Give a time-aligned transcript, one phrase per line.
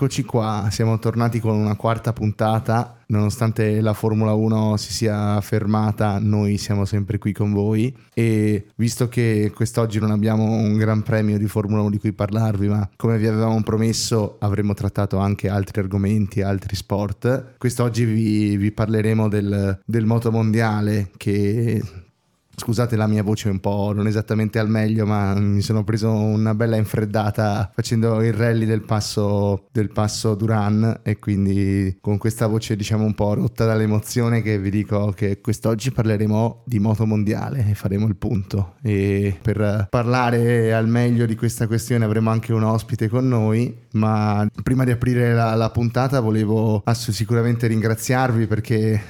[0.00, 2.96] eccoci qua, siamo tornati con una quarta puntata.
[3.08, 9.08] Nonostante la Formula 1 si sia fermata, noi siamo sempre qui con voi e visto
[9.08, 13.18] che quest'oggi non abbiamo un gran premio di Formula 1 di cui parlarvi, ma come
[13.18, 19.80] vi avevamo promesso avremmo trattato anche altri argomenti, altri sport, quest'oggi vi, vi parleremo del,
[19.84, 21.82] del moto mondiale che
[22.60, 26.54] Scusate la mia voce un po' non esattamente al meglio, ma mi sono preso una
[26.54, 32.76] bella infreddata facendo il rally del passo, del passo Duran e quindi con questa voce
[32.76, 37.74] diciamo un po' rotta dall'emozione che vi dico che quest'oggi parleremo di moto mondiale e
[37.74, 38.74] faremo il punto.
[38.82, 44.46] E per parlare al meglio di questa questione avremo anche un ospite con noi, ma
[44.62, 49.00] prima di aprire la, la puntata volevo sicuramente ringraziarvi perché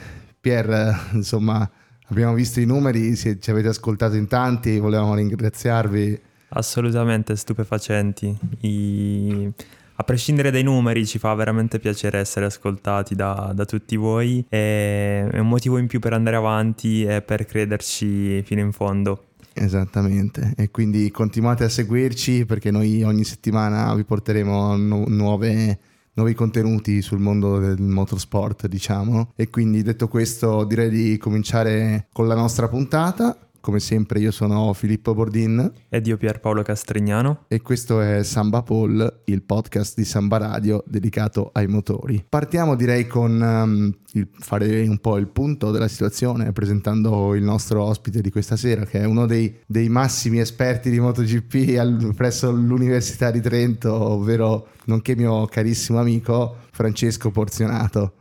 [0.41, 1.69] Pier, insomma,
[2.11, 6.21] Abbiamo visto i numeri, ci avete ascoltato in tanti, volevamo ringraziarvi.
[6.49, 8.37] Assolutamente stupefacenti.
[8.63, 9.49] I...
[9.95, 15.29] A prescindere dai numeri ci fa veramente piacere essere ascoltati da, da tutti voi e
[15.31, 19.27] è un motivo in più per andare avanti e per crederci fino in fondo.
[19.53, 25.79] Esattamente, e quindi continuate a seguirci perché noi ogni settimana vi porteremo nu- nuove
[26.15, 29.33] nuovi contenuti sul mondo del motorsport, diciamo.
[29.37, 33.37] E quindi detto questo, direi di cominciare con la nostra puntata.
[33.61, 39.23] Come sempre io sono Filippo Bordin ed io Pierpaolo Castrignano e questo è Samba Paul,
[39.25, 42.25] il podcast di Samba Radio dedicato ai motori.
[42.27, 47.83] Partiamo direi con um, il, fare un po' il punto della situazione presentando il nostro
[47.83, 52.51] ospite di questa sera che è uno dei, dei massimi esperti di MotoGP al, presso
[52.51, 58.15] l'Università di Trento, ovvero nonché mio carissimo amico Francesco Porzionato.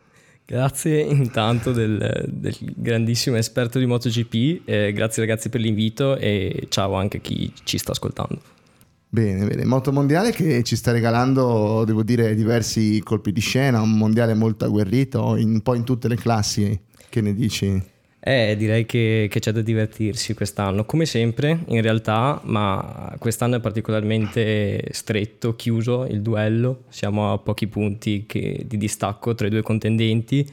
[0.50, 6.96] Grazie intanto del, del, grandissimo esperto di MotoGP, eh, grazie ragazzi per l'invito e ciao
[6.96, 8.42] anche a chi ci sta ascoltando.
[9.08, 13.96] Bene, bene, moto mondiale che ci sta regalando, devo dire, diversi colpi di scena, un
[13.96, 16.80] mondiale molto agguerrito, un po' in tutte le classi,
[17.10, 17.84] che ne dici?
[18.22, 23.60] Eh, direi che, che, c'è da divertirsi quest'anno, come sempre in realtà, ma quest'anno è
[23.62, 29.62] particolarmente stretto, chiuso il duello, siamo a pochi punti che, di distacco tra i due
[29.62, 30.46] contendenti,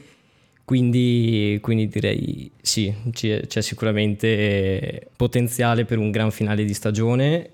[0.63, 7.49] quindi, quindi direi sì, c'è, c'è, sicuramente potenziale per un gran finale di stagione.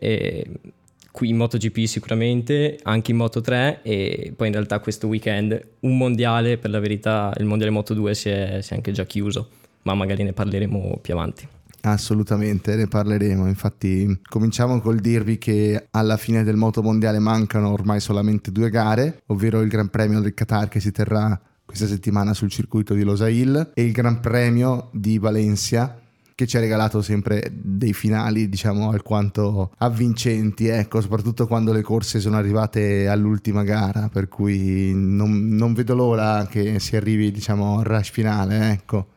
[1.12, 6.58] Qui in MotoGP sicuramente, anche in Moto3 e poi in realtà questo weekend un mondiale,
[6.58, 9.50] per la verità il mondiale Moto2 si è, si è anche già chiuso
[9.84, 11.48] ma magari ne parleremo più avanti.
[11.82, 13.48] Assolutamente, ne parleremo.
[13.48, 19.24] Infatti, cominciamo col dirvi che alla fine del moto mondiale mancano ormai solamente due gare,
[19.28, 23.72] ovvero il Gran Premio del Qatar che si terrà questa settimana sul circuito di Losail
[23.74, 25.98] e il Gran Premio di Valencia
[26.36, 32.20] che ci ha regalato sempre dei finali, diciamo, alquanto avvincenti, ecco, soprattutto quando le corse
[32.20, 37.86] sono arrivate all'ultima gara, per cui non, non vedo l'ora che si arrivi, diciamo, al
[37.86, 39.08] rush finale, ecco.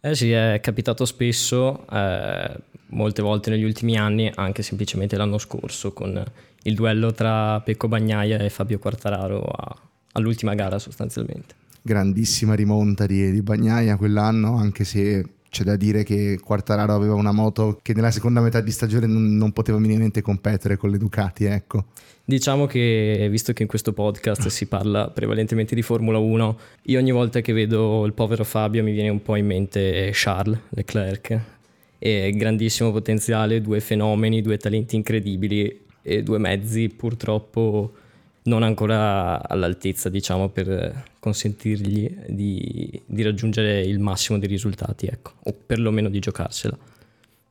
[0.00, 5.92] Eh sì, è capitato spesso, eh, molte volte negli ultimi anni, anche semplicemente l'anno scorso,
[5.92, 6.24] con
[6.62, 9.76] il duello tra Pecco Bagnaia e Fabio Quartararo a,
[10.12, 11.54] all'ultima gara sostanzialmente.
[11.82, 17.32] Grandissima rimonta di, di Bagnaia quell'anno, anche se c'è da dire che Quartararo aveva una
[17.32, 21.44] moto che nella seconda metà di stagione non, non poteva minimamente competere con le Ducati,
[21.44, 21.86] ecco.
[22.24, 27.10] Diciamo che, visto che in questo podcast si parla prevalentemente di Formula 1, io ogni
[27.10, 31.40] volta che vedo il povero Fabio mi viene un po' in mente Charles Leclerc.
[31.98, 37.92] E grandissimo potenziale, due fenomeni, due talenti incredibili e due mezzi purtroppo
[38.48, 45.54] non ancora all'altezza, diciamo, per consentirgli di, di raggiungere il massimo dei risultati, ecco, o
[45.66, 46.76] perlomeno di giocarsela.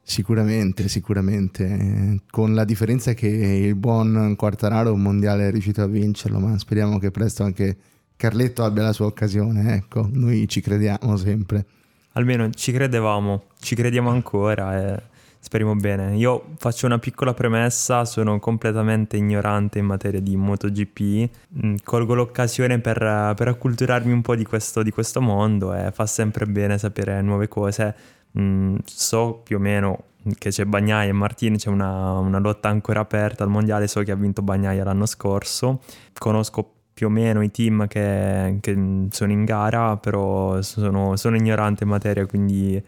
[0.02, 6.58] Sicuramente, sicuramente, con la differenza che il buon Quartararo mondiale è riuscito a vincerlo, ma
[6.58, 7.78] speriamo che presto anche
[8.16, 11.66] Carletto abbia la sua occasione, ecco, noi ci crediamo sempre.
[12.14, 15.02] Almeno ci credevamo, ci crediamo ancora e
[15.40, 16.16] speriamo bene.
[16.16, 21.30] Io faccio una piccola premessa, sono completamente ignorante in materia di MotoGP,
[21.64, 26.06] mm, colgo l'occasione per, per acculturarmi un po' di questo, di questo mondo e fa
[26.06, 27.96] sempre bene sapere nuove cose.
[28.38, 30.04] Mm, so più o meno
[30.38, 34.12] che c'è Bagnaia e Martini, c'è una, una, lotta ancora aperta al mondiale, so che
[34.12, 35.82] ha vinto Bagnaia l'anno scorso,
[36.18, 41.84] conosco più o meno i team che, che sono in gara, però sono, sono, ignorante
[41.84, 42.84] in materia, quindi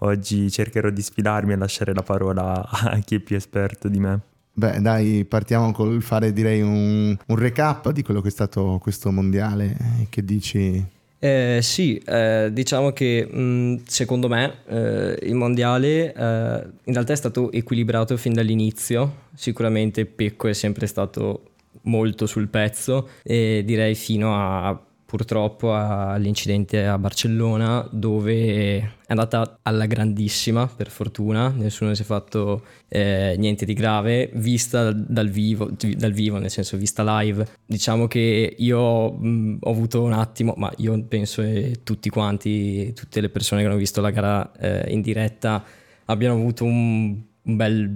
[0.00, 4.20] oggi cercherò di sfilarmi e lasciare la parola a chi è più esperto di me.
[4.52, 9.10] Beh, dai, partiamo col fare direi un, un recap di quello che è stato questo
[9.10, 9.76] mondiale.
[10.08, 10.84] Che dici?
[11.22, 17.12] Eh, sì, eh, diciamo che mh, mm, secondo me eh, il mondiale eh, in realtà
[17.12, 19.28] è stato equilibrato fin dall'inizio.
[19.34, 21.42] Sicuramente Pecco è sempre stato
[21.82, 24.78] molto sul pezzo e direi fino a
[25.10, 32.62] purtroppo all'incidente a Barcellona dove è andata alla grandissima per fortuna, nessuno si è fatto
[32.86, 38.54] eh, niente di grave, vista dal vivo, dal vivo, nel senso vista live, diciamo che
[38.56, 43.62] io mh, ho avuto un attimo, ma io penso che tutti quanti, tutte le persone
[43.62, 45.64] che hanno visto la gara eh, in diretta
[46.04, 47.90] abbiano avuto un bel,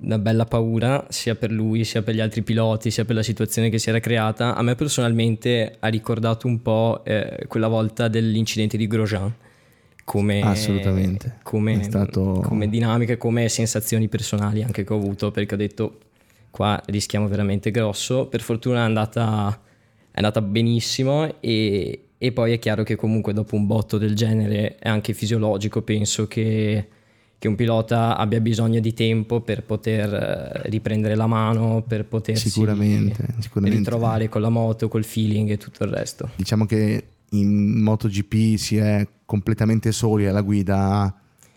[0.00, 3.70] una bella paura sia per lui sia per gli altri piloti sia per la situazione
[3.70, 4.54] che si era creata.
[4.54, 9.32] A me personalmente ha ricordato un po' eh, quella volta dell'incidente di Grosjean.
[10.04, 11.36] Come, assolutamente.
[11.42, 12.40] come, stato...
[12.42, 15.98] come dinamiche come sensazioni personali anche che ho avuto perché ho detto
[16.50, 18.26] qua rischiamo veramente grosso.
[18.26, 19.60] Per fortuna è andata,
[20.10, 24.76] è andata benissimo e, e poi è chiaro che comunque dopo un botto del genere
[24.78, 26.88] è anche fisiologico penso che
[27.38, 32.50] che un pilota abbia bisogno di tempo per poter eh, riprendere la mano, per potersi
[32.50, 33.78] sicuramente, sicuramente.
[33.78, 36.30] ritrovare con la moto, col feeling e tutto il resto.
[36.34, 41.14] Diciamo che in MotoGP si è completamente soli alla guida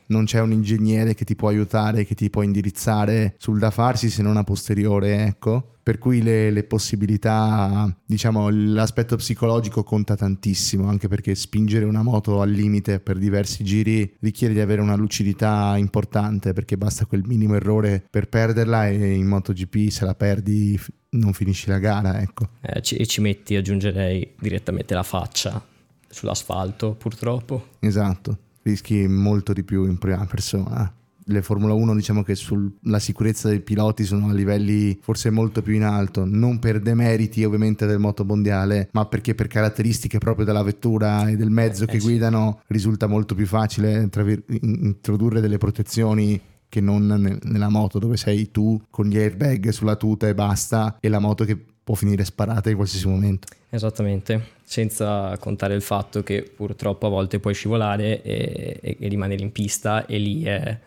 [0.08, 4.10] non c'è un ingegnere che ti può aiutare, che ti può indirizzare sul da farsi
[4.10, 5.71] se non a posteriore, ecco.
[5.84, 12.42] Per cui le, le possibilità, diciamo, l'aspetto psicologico conta tantissimo, anche perché spingere una moto
[12.42, 17.56] al limite per diversi giri richiede di avere una lucidità importante, perché basta quel minimo
[17.56, 20.80] errore per perderla e in MotoGP se la perdi
[21.12, 22.50] non finisci la gara, ecco.
[22.62, 25.64] Eh, ci, e ci metti, aggiungerei, direttamente la faccia
[26.08, 27.68] sull'asfalto, purtroppo.
[27.80, 30.94] Esatto rischi molto di più in prima persona.
[31.26, 35.74] Le Formula 1 diciamo che sulla sicurezza dei piloti sono a livelli forse molto più
[35.74, 40.64] in alto, non per demeriti ovviamente del moto mondiale, ma perché per caratteristiche proprio della
[40.64, 42.06] vettura e del mezzo eh, che sì.
[42.06, 46.40] guidano risulta molto più facile vir- introdurre delle protezioni
[46.72, 51.10] che non nella moto dove sei tu con gli airbag sulla tuta e basta e
[51.10, 53.48] la moto che può finire sparata in qualsiasi momento.
[53.70, 59.44] Esattamente, senza contare il fatto che purtroppo a volte puoi scivolare e, e, e rimanere
[59.44, 60.80] in pista e lì è,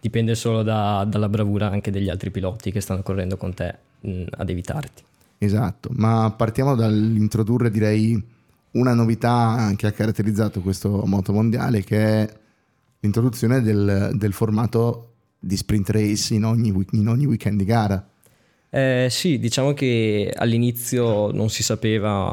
[0.00, 4.24] dipende solo da, dalla bravura anche degli altri piloti che stanno correndo con te mh,
[4.30, 5.02] ad evitarti.
[5.38, 8.20] Esatto, ma partiamo dall'introdurre direi
[8.72, 12.28] una novità che ha caratterizzato questo moto mondiale che è
[13.00, 18.04] l'introduzione del, del formato di sprint race in ogni, in ogni weekend di gara
[18.70, 22.32] eh, sì, diciamo che all'inizio non si sapeva,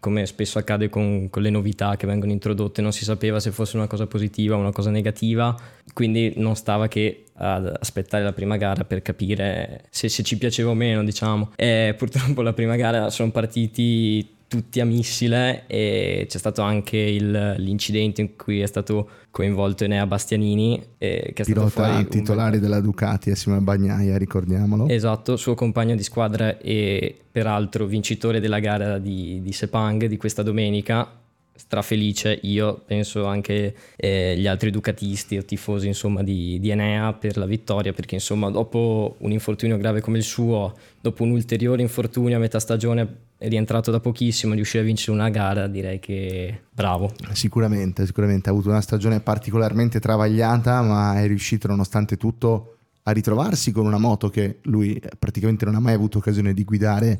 [0.00, 3.76] come spesso accade con, con, le novità che vengono introdotte, non si sapeva se fosse
[3.76, 5.54] una cosa positiva o una cosa negativa,
[5.92, 10.70] quindi non stava che ad aspettare la prima gara per capire se, se ci piaceva
[10.70, 11.52] o meno, diciamo.
[11.56, 17.54] E purtroppo la prima gara sono partiti tutti a missile e c'è stato anche il,
[17.58, 22.56] l'incidente in cui è stato coinvolto Enea Bastianini eh, che è Pilota stato fuori titolare
[22.56, 22.62] un...
[22.62, 24.88] della Ducati assieme a Bagnaia ricordiamolo.
[24.88, 30.42] Esatto, suo compagno di squadra e peraltro vincitore della gara di, di Sepang di questa
[30.42, 31.20] domenica.
[31.58, 37.38] Strafelice io, penso anche eh, gli altri ducatisti o tifosi insomma di, di, Enea per
[37.38, 42.36] la vittoria perché insomma dopo un infortunio grave come il suo, dopo un ulteriore infortunio
[42.36, 47.12] a metà stagione è rientrato da pochissimo, riuscire a vincere una gara direi che bravo.
[47.32, 52.75] Sicuramente, sicuramente ha avuto una stagione particolarmente travagliata ma è riuscito nonostante tutto
[53.08, 57.16] a ritrovarsi con una moto che lui praticamente non ha mai avuto occasione di guidare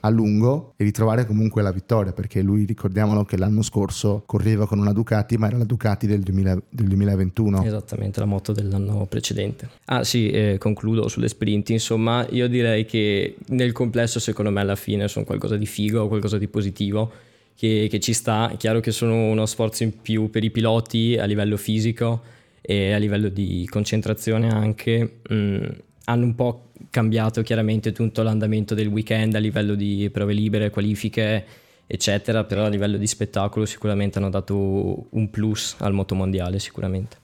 [0.00, 4.80] a lungo e ritrovare comunque la vittoria perché lui ricordiamolo che l'anno scorso correva con
[4.80, 9.68] una Ducati ma era la Ducati del, 2000, del 2021 esattamente la moto dell'anno precedente.
[9.84, 11.70] Ah sì eh, concludo sulle sprint.
[11.70, 16.38] Insomma io direi che nel complesso secondo me alla fine sono qualcosa di figo qualcosa
[16.38, 17.10] di positivo
[17.56, 18.50] che, che ci sta.
[18.50, 22.20] È chiaro che sono uno sforzo in più per i piloti a livello fisico
[22.66, 25.64] e a livello di concentrazione anche mh, mm,
[26.06, 31.44] hanno un po' cambiato chiaramente tutto l'andamento del weekend a livello di prove libere, qualifiche
[31.86, 37.18] eccetera, però a livello di spettacolo sicuramente hanno dato un plus al motomondiale sicuramente.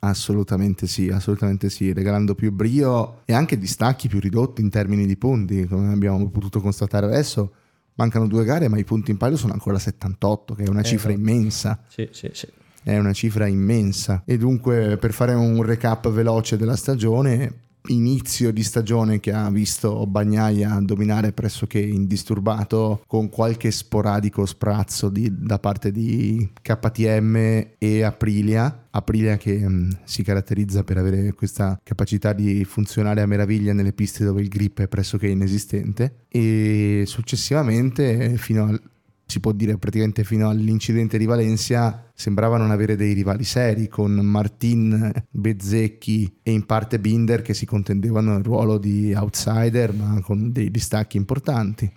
[0.00, 5.16] Assolutamente sì, assolutamente sì, regalando più brio e anche distacchi più ridotti in termini di
[5.16, 7.52] punti, come abbiamo potuto constatare adesso.
[7.94, 11.12] Mancano due gare, ma i punti in palio sono ancora 78, che è una cifra
[11.12, 11.28] esatto.
[11.28, 11.82] immensa.
[11.88, 12.46] Sì, sì, sì
[12.86, 14.22] è una cifra immensa.
[14.24, 20.06] E dunque, per fare un recap veloce della stagione, inizio di stagione che ha visto
[20.06, 27.36] Bagnaia dominare pressoché indisturbato con qualche sporadico sprazzo di, da parte di KTM
[27.76, 28.86] e Aprilia.
[28.90, 33.92] Aprilia che mh, mm, si caratterizza per avere questa capacità di funzionare a meraviglia nelle
[33.92, 38.80] piste dove il grip è pressoché inesistente e successivamente fino al
[39.26, 44.12] si può dire praticamente fino all'incidente di Valencia, sembrava non avere dei rivali seri, con
[44.12, 50.52] Martin, Bezzecchi e in parte Binder che si contendevano il ruolo di outsider, ma con
[50.52, 51.90] dei distacchi importanti.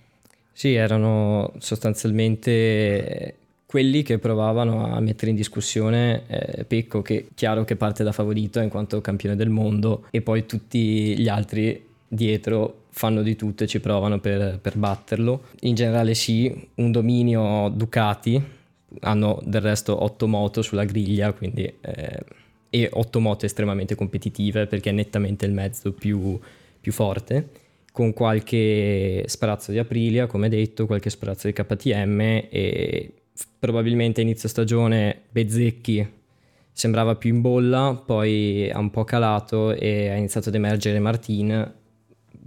[0.52, 7.76] Sì, erano sostanzialmente quelli che provavano a mettere in discussione eh, Pecco, che chiaro che
[7.76, 13.22] parte da favorito in quanto campione del mondo, e poi tutti gli altri dietro fanno
[13.22, 15.44] di tutto e ci provano per, per batterlo.
[15.62, 18.42] In generale sì, un dominio Ducati,
[19.02, 22.24] hanno del resto 8 moto sulla griglia, quindi, eh,
[22.70, 26.40] e 8 moto estremamente competitive perché è nettamente il mezzo più,
[26.80, 27.50] più forte,
[27.92, 32.20] con qualche sprazzo di Aprilia, come detto, qualche sprazzo di KTM
[32.50, 33.14] e
[33.58, 36.18] probabilmente inizio stagione Bezzecchi
[36.72, 41.74] sembrava più in bolla, poi ha un po' calato e ha iniziato ad emergere Martin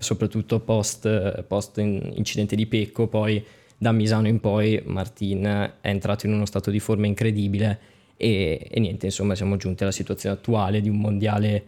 [0.03, 3.43] soprattutto post, post incidente di Pecco, poi
[3.79, 7.79] da Misano in poi Martin è entrato in uno stato di forma incredibile
[8.17, 11.65] e, e niente, insomma siamo giunti alla situazione attuale di un mondiale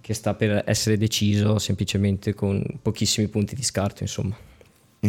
[0.00, 4.36] che sta per essere deciso semplicemente con pochissimi punti di scarto, insomma.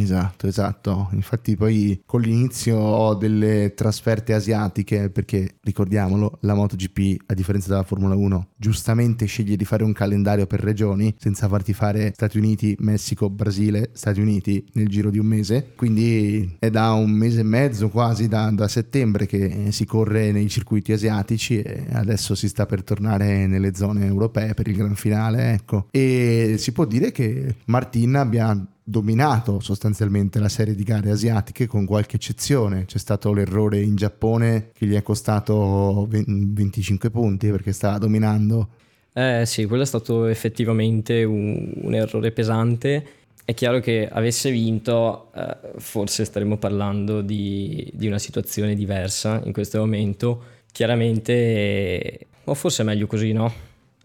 [0.02, 1.10] Esatto, esatto.
[1.14, 8.16] Infatti poi con l'inizio delle trasferte asiatiche, perché ricordiamolo, la MotoGP, a differenza della Formula
[8.16, 13.30] 1, giustamente sceglie di fare un calendario per regioni, senza farti fare Stati Uniti, Messico,
[13.30, 15.72] Brasile, Stati Uniti nel giro di un mese.
[15.76, 20.48] Quindi è da un mese e mezzo, quasi da, da settembre, che si corre nei
[20.48, 25.54] circuiti asiatici e adesso si sta per tornare nelle zone europee per il gran finale,
[25.54, 25.88] ecco.
[25.92, 31.86] E si può dire che Martin abbia dominato sostanzialmente la serie di gare asiatiche con
[31.86, 32.86] qualche eccezione.
[32.86, 38.70] C'è stato l'errore in Giappone che gli è costato 25 punti perché stava dominando.
[39.12, 43.06] Eh sì, quello è stato effettivamente un, un errore pesante.
[43.44, 49.52] È chiaro che avesse vinto, eh, forse staremmo parlando di, di, una situazione diversa in
[49.52, 50.44] questo momento.
[50.72, 53.52] Chiaramente, o forse è meglio così, no?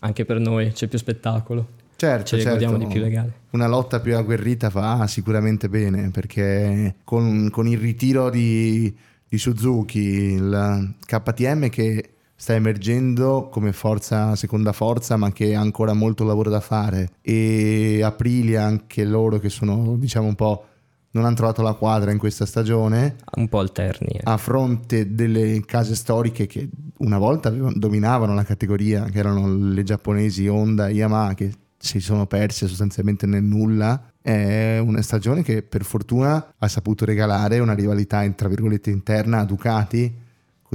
[0.00, 1.80] Anche per noi c'è più spettacolo.
[2.02, 2.76] Certo, ce certo.
[2.78, 3.32] di più legale.
[3.50, 8.92] Una lotta più agguerrita fa sicuramente bene perché con, con il ritiro di,
[9.28, 15.92] di, Suzuki, il KTM che sta emergendo come forza, seconda forza, ma che ha ancora
[15.92, 20.64] molto lavoro da fare, e Aprilia, anche loro che sono diciamo un po'
[21.12, 23.14] non hanno trovato la quadra in questa stagione.
[23.36, 24.08] Un po' alterni.
[24.08, 24.22] Eh.
[24.24, 30.48] A fronte delle case storiche che una volta dominavano la categoria, che erano le giapponesi
[30.48, 31.52] Honda e Yamaha, che
[31.82, 34.12] si sono perse sostanzialmente nel nulla.
[34.22, 39.44] È una stagione che per fortuna ha saputo regalare una rivalità tra virgolette interna a
[39.44, 40.20] Ducati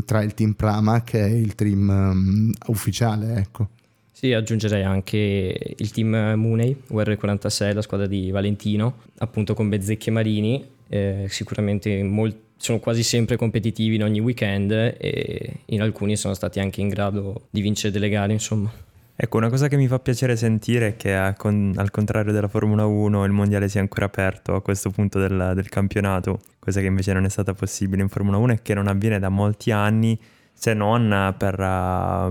[0.06, 3.70] tra il team Pramac e il team um, ufficiale, ecco.
[4.12, 10.12] Sì, aggiungerei anche il team Munei, UR46, la squadra di Valentino, appunto con Bezzecchi e
[10.12, 16.34] Marini, eh, sicuramente molt- sono quasi sempre competitivi in ogni weekend e in alcuni sono
[16.34, 18.72] stati anche in grado di vincere delle gare, insomma.
[19.20, 22.86] Ecco, una cosa che mi fa piacere sentire è che con, al contrario della Formula
[22.86, 27.14] 1 il mondiale sia ancora aperto a questo punto del, del, campionato, cosa che invece
[27.14, 30.20] non è stata possibile in Formula 1 e che non avviene da molti anni,
[30.54, 31.56] se non per,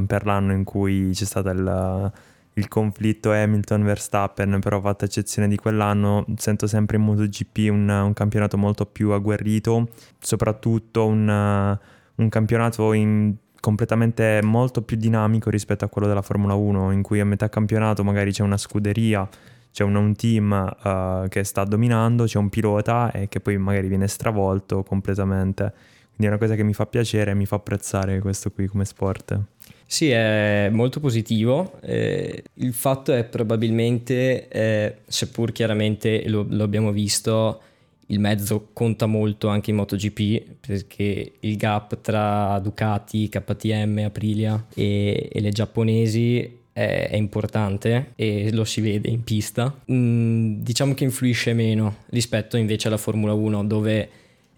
[0.06, 2.12] per l'anno in cui c'è stato il,
[2.52, 8.56] il conflitto Hamilton-Verstappen, però fatta eccezione di quell'anno, sento sempre in MotoGP un, un campionato
[8.56, 9.88] molto più agguerrito,
[10.20, 11.78] soprattutto un,
[12.14, 13.34] un campionato in
[13.66, 18.04] completamente molto più dinamico rispetto a quello della Formula 1, in cui a metà campionato
[18.04, 19.28] magari c'è una scuderia,
[19.72, 20.52] c'è un, un team
[20.84, 25.72] uh, che sta dominando, c'è un pilota e che poi magari viene stravolto completamente.
[26.14, 28.84] Quindi è una cosa che mi fa piacere e mi fa apprezzare questo qui come
[28.84, 29.36] sport.
[29.84, 31.80] Sì, è molto positivo.
[31.80, 37.62] Eh, il fatto è probabilmente, eh, seppur chiaramente lo, lo abbiamo visto,
[38.06, 45.28] il mezzo conta molto anche in MotoGP perché il gap tra Ducati, KTM, Aprilia e,
[45.32, 49.74] e le giapponesi è, è, importante e lo si vede in pista.
[49.90, 54.08] Mm, diciamo che influisce meno rispetto invece alla Formula 1 dove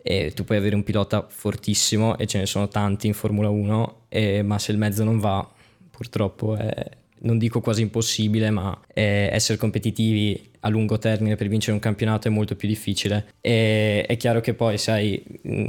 [0.02, 4.00] eh, tu puoi avere un pilota fortissimo e ce ne sono tanti in Formula 1,
[4.08, 5.48] eh, ma se il mezzo non va
[5.90, 6.90] purtroppo è,
[7.20, 12.28] non dico quasi impossibile, ma eh, essere competitivi a lungo termine per vincere un campionato
[12.28, 13.26] è molto più difficile.
[13.40, 15.66] E è chiaro che poi se hai, mm,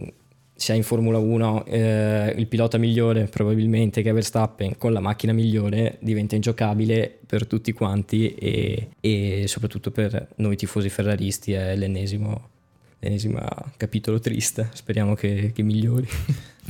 [0.55, 4.99] se hai in Formula 1 eh, il pilota migliore, probabilmente che è Verstappen, con la
[4.99, 11.75] macchina migliore diventa ingiocabile per tutti quanti e, e soprattutto per noi tifosi ferraristi è
[11.75, 12.49] l'ennesimo,
[12.99, 13.39] l'ennesimo
[13.77, 14.69] capitolo triste.
[14.73, 16.07] Speriamo che, che migliori.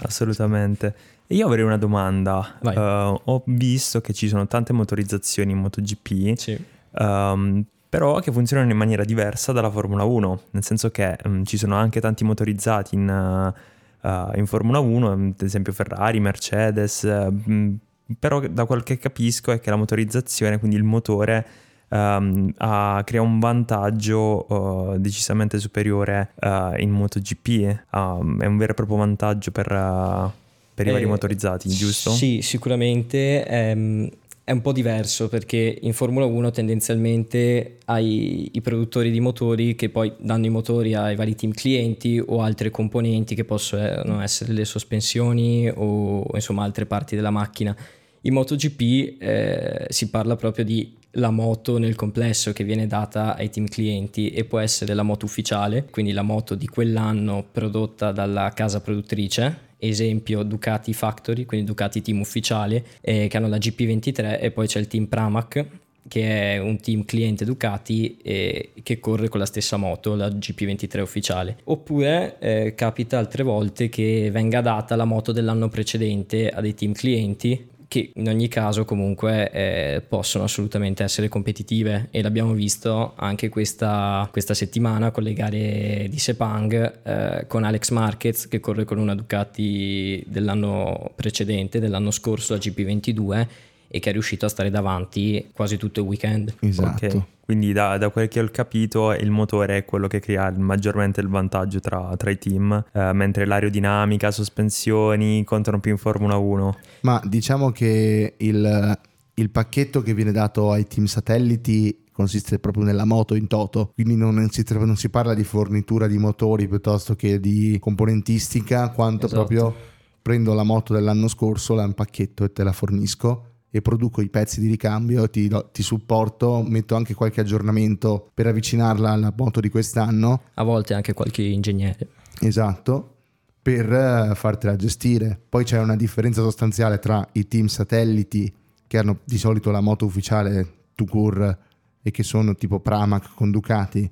[0.01, 1.17] Assolutamente.
[1.31, 2.57] Io avrei una domanda.
[2.59, 6.38] Uh, ho visto che ci sono tante motorizzazioni in MotoGP.
[6.38, 6.63] Sì.
[6.91, 11.57] Um, però che funzionano in maniera diversa dalla Formula 1, nel senso che um, ci
[11.57, 13.53] sono anche tanti motorizzati in,
[14.01, 17.77] uh, in Formula 1, ad esempio Ferrari, Mercedes, uh,
[18.17, 21.45] però da quel che capisco è che la motorizzazione, quindi il motore,
[21.89, 28.71] um, ha, crea un vantaggio uh, decisamente superiore uh, in MotoGP, um, è un vero
[28.71, 30.31] e proprio vantaggio per, uh,
[30.79, 32.12] per i vari eh, motorizzati, giusto?
[32.12, 33.45] Sì, sicuramente.
[33.45, 34.09] Ehm,
[34.45, 39.89] è un po' diverso perché in Formula 1 tendenzialmente hai i produttori di motori che
[39.89, 44.65] poi danno i motori ai vari team clienti o altre componenti che possono essere le
[44.65, 47.75] sospensioni o insomma altre parti della macchina.
[48.21, 53.50] In MotoGP eh, si parla proprio di la moto nel complesso che viene data ai
[53.50, 58.51] team clienti e può essere la moto ufficiale, quindi la moto di quell'anno prodotta dalla
[58.53, 64.51] casa produttrice, esempio Ducati Factory, quindi Ducati team ufficiale, eh, che hanno la GP23 e
[64.51, 65.65] poi c'è il team Pramac
[66.07, 71.00] che è un team cliente Ducati eh, che corre con la stessa moto, la GP23
[71.01, 71.57] ufficiale.
[71.65, 76.93] Oppure eh, capita altre volte che venga data la moto dell'anno precedente a dei team
[76.93, 82.08] clienti che in ogni caso comunque eh, possono assolutamente essere competitive.
[82.12, 87.89] E l'abbiamo visto anche questa, questa settimana con le gare di Sepang eh, con Alex
[87.89, 93.48] Marquez che corre con una Ducati dell'anno precedente, dell'anno scorso, la GP22
[93.91, 96.53] e che è riuscito a stare davanti quasi tutto il weekend.
[96.60, 97.05] Esatto.
[97.05, 97.24] Okay.
[97.50, 101.27] Quindi da, da, quel che ho capito il motore è quello che crea maggiormente il
[101.27, 106.77] vantaggio tra, tra i team, eh, mentre l'aerodinamica, sospensioni contano più in Formula 1.
[107.01, 109.00] Ma diciamo che il,
[109.34, 114.15] il pacchetto che viene dato ai team satelliti consiste proprio nella moto in toto, quindi
[114.15, 119.46] non si, non si, parla di fornitura di motori piuttosto che di componentistica, quanto esatto.
[119.46, 119.75] proprio
[120.22, 124.59] prendo la moto dell'anno scorso, la pacchetto e te la fornisco e produco i pezzi
[124.59, 130.41] di ricambio, ti, ti, supporto, metto anche qualche aggiornamento per avvicinarla alla moto di quest'anno.
[130.55, 132.07] A volte anche qualche ingegnere.
[132.41, 133.15] Esatto,
[133.62, 135.39] per eh, fartela gestire.
[135.47, 138.51] Poi c'è una differenza sostanziale tra i team satelliti
[138.88, 141.58] che hanno di solito la moto ufficiale Tucur
[142.01, 144.10] e che sono tipo Pramac con Ducati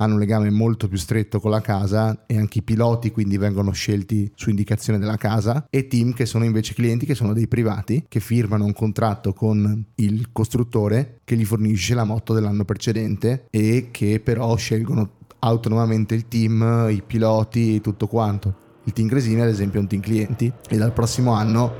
[0.00, 3.70] hanno un legame molto più stretto con la casa e anche i piloti quindi vengono
[3.72, 8.04] scelti su indicazione della casa e team che sono invece clienti che sono dei privati
[8.08, 13.88] che firmano un contratto con il costruttore che gli fornisce la moto dell'anno precedente e
[13.90, 18.68] che però scelgono autonomamente il team, i piloti e tutto quanto.
[18.84, 21.72] Il team Gresini ad esempio è un team clienti e dal prossimo anno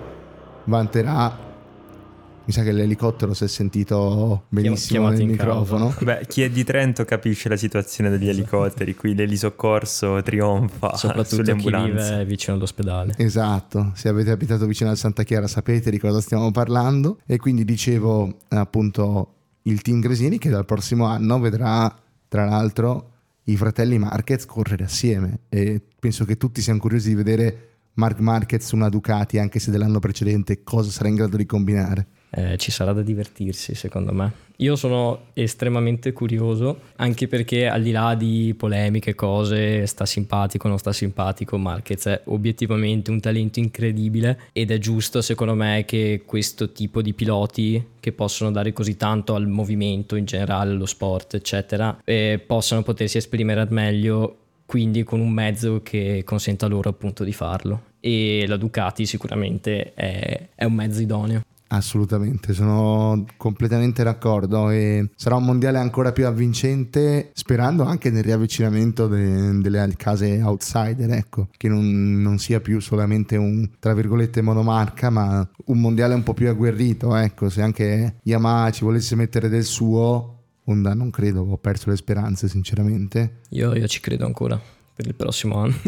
[0.65, 1.50] vanterà
[2.51, 5.95] mi sa che l'elicottero si è sentito benissimo nel microfono.
[6.03, 8.39] Beh, chi è di Trento capisce la situazione degli esatto.
[8.39, 8.97] elicotteri.
[8.97, 10.97] Qui l'elisoccorso trionfa.
[10.99, 13.15] Soprattutto chi vive vicino all'ospedale.
[13.19, 17.21] Esatto, se avete abitato vicino al Santa Chiara sapete di cosa stiamo parlando.
[17.25, 21.95] E quindi dicevo appunto il team Gresini che dal prossimo anno vedrà
[22.27, 23.11] tra l'altro
[23.45, 28.67] i fratelli Marquez correre assieme e penso che tutti siamo curiosi di vedere Mark Marquez
[28.67, 32.71] su una Ducati anche se dell'anno precedente cosa sarà in grado di combinare eh, ci
[32.71, 34.49] sarà da divertirsi secondo me.
[34.61, 40.69] Io sono estremamente curioso, anche perché al di là di polemiche, cose, sta simpatico o
[40.69, 46.25] non sta simpatico, Marquez è obiettivamente un talento incredibile ed è giusto secondo me che
[46.27, 51.35] questo tipo di piloti che possono dare così tanto al movimento in generale, allo sport,
[51.35, 57.25] eccetera, eh, possano potersi esprimere al meglio quindi con un mezzo che consenta loro appunto
[57.25, 61.43] di farlo e la Ducati sicuramente è, è un mezzo idoneo.
[61.73, 69.07] Assolutamente, sono completamente d'accordo e sarà un mondiale ancora più avvincente sperando anche nel riavvicinamento
[69.07, 75.11] de- delle case outsider, ecco, che non, non, sia più solamente un, tra virgolette, monomarca,
[75.11, 79.65] ma un mondiale un po' più agguerrito, ecco, se anche Yamaha ci volesse mettere del
[79.65, 83.43] suo, Honda non credo, ho perso le speranze sinceramente.
[83.51, 84.61] Io, io ci credo ancora
[84.93, 85.79] per il prossimo anno.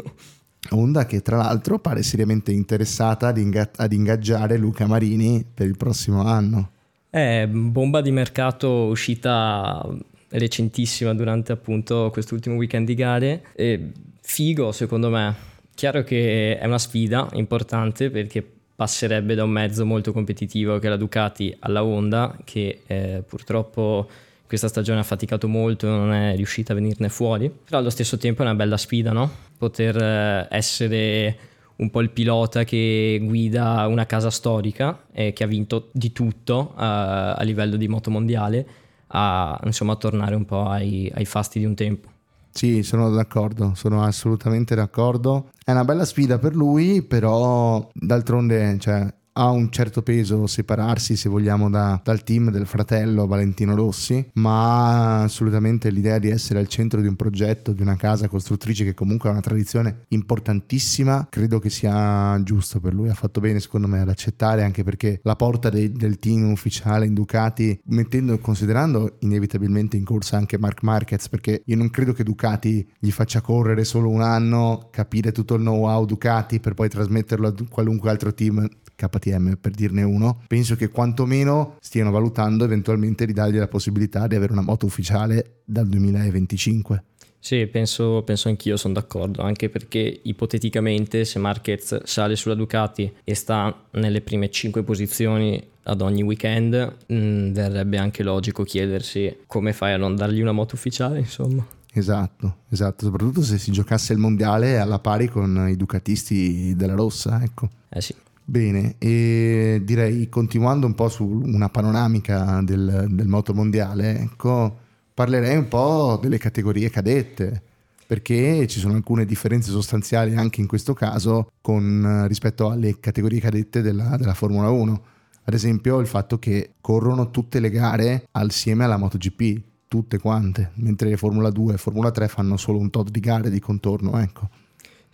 [0.70, 5.76] Honda che tra l'altro pare seriamente interessata ad, inga- ad ingaggiare Luca Marini per il
[5.76, 6.70] prossimo anno.
[7.10, 9.86] È bomba di mercato uscita
[10.30, 13.44] recentissima durante appunto quest'ultimo weekend di gare.
[13.54, 15.34] E figo secondo me.
[15.74, 20.90] Chiaro che è una sfida importante perché passerebbe da un mezzo molto competitivo che è
[20.90, 24.08] la Ducati alla Honda che eh, purtroppo
[24.52, 28.42] questa stagione ha faticato molto non è riuscita a venirne fuori, però allo stesso tempo
[28.42, 29.30] è una bella sfida, no?
[29.56, 31.38] Poter eh, essere
[31.76, 36.74] un po' il pilota che guida una casa storica e che ha vinto di tutto
[36.74, 38.66] uh, a livello di moto mondiale
[39.06, 42.10] a insomma tornare un po' ai, ai fasti di un tempo.
[42.50, 45.48] Sì, sono d'accordo, sono assolutamente d'accordo.
[45.64, 51.28] È una bella sfida per lui, però d'altronde cioè, ha un certo peso separarsi, se
[51.28, 57.00] vogliamo, da, dal team del fratello Valentino Rossi, ma assolutamente l'idea di essere al centro
[57.00, 61.70] di un progetto, di una casa costruttrice che comunque ha una tradizione importantissima, credo che
[61.70, 63.08] sia giusto per lui.
[63.08, 67.06] Ha fatto bene, secondo me, ad accettare, anche perché la porta dei, del team ufficiale
[67.06, 72.22] in Ducati, mettendo, considerando inevitabilmente in corsa anche Mark Marquez, perché io non credo che
[72.22, 77.48] Ducati gli faccia correre solo un anno, capire tutto il know-how Ducati per poi trasmetterlo
[77.48, 78.68] a qualunque altro team
[79.08, 84.34] KTM per dirne uno, penso che quantomeno stiano valutando eventualmente di dargli la possibilità di
[84.34, 87.04] avere una moto ufficiale dal 2025.
[87.44, 93.34] Sì, penso, penso anch'io, sono d'accordo, anche perché ipoteticamente se Marquez sale sulla Ducati e
[93.34, 99.72] sta nelle prime 5 posizioni ad ogni weekend, mh, mm, verrebbe anche logico chiedersi come
[99.72, 101.66] fai a non dargli una moto ufficiale, insomma.
[101.92, 107.42] Esatto, esatto, soprattutto se si giocasse il mondiale alla pari con i ducatisti della rossa,
[107.42, 107.68] ecco.
[107.88, 108.14] Eh sì.
[108.44, 114.76] Bene, e direi continuando un po' su una panoramica del, del moto mondiale, ecco,
[115.14, 117.62] parlerei un po' delle categorie cadette,
[118.06, 123.80] perché ci sono alcune differenze sostanziali anche in questo caso con, rispetto alle categorie cadette
[123.80, 125.02] della, della Formula 1.
[125.44, 131.16] Ad esempio il fatto che corrono tutte le gare assieme alla MotoGP, tutte quante, mentre
[131.16, 134.48] Formula 2 e Formula 3 fanno solo un tot di gare di contorno, ecco.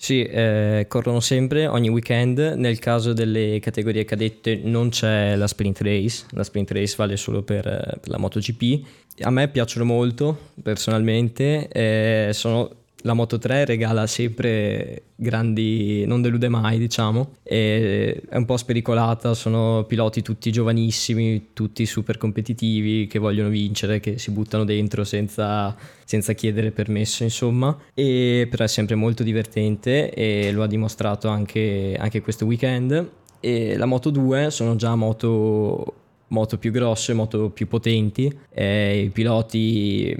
[0.01, 2.39] Sì, eh, corrono sempre, ogni weekend.
[2.39, 7.43] Nel caso delle categorie cadette non c'è la sprint race, la sprint race vale solo
[7.43, 8.87] per, per la MotoGP.
[9.23, 12.71] A me piacciono molto personalmente, eh, sono
[13.03, 19.35] la Moto 3 regala sempre grandi, non delude mai diciamo, e è un po' spericolata,
[19.35, 25.77] sono piloti tutti giovanissimi, tutti super competitivi che vogliono vincere, che si buttano dentro senza,
[26.05, 31.97] senza chiedere permesso insomma, e però è sempre molto divertente e lo ha dimostrato anche,
[31.99, 33.11] anche questo weekend.
[33.41, 35.95] E la Moto 2 sono già moto
[36.29, 40.17] moto più grosse, moto più potenti, eh, i piloti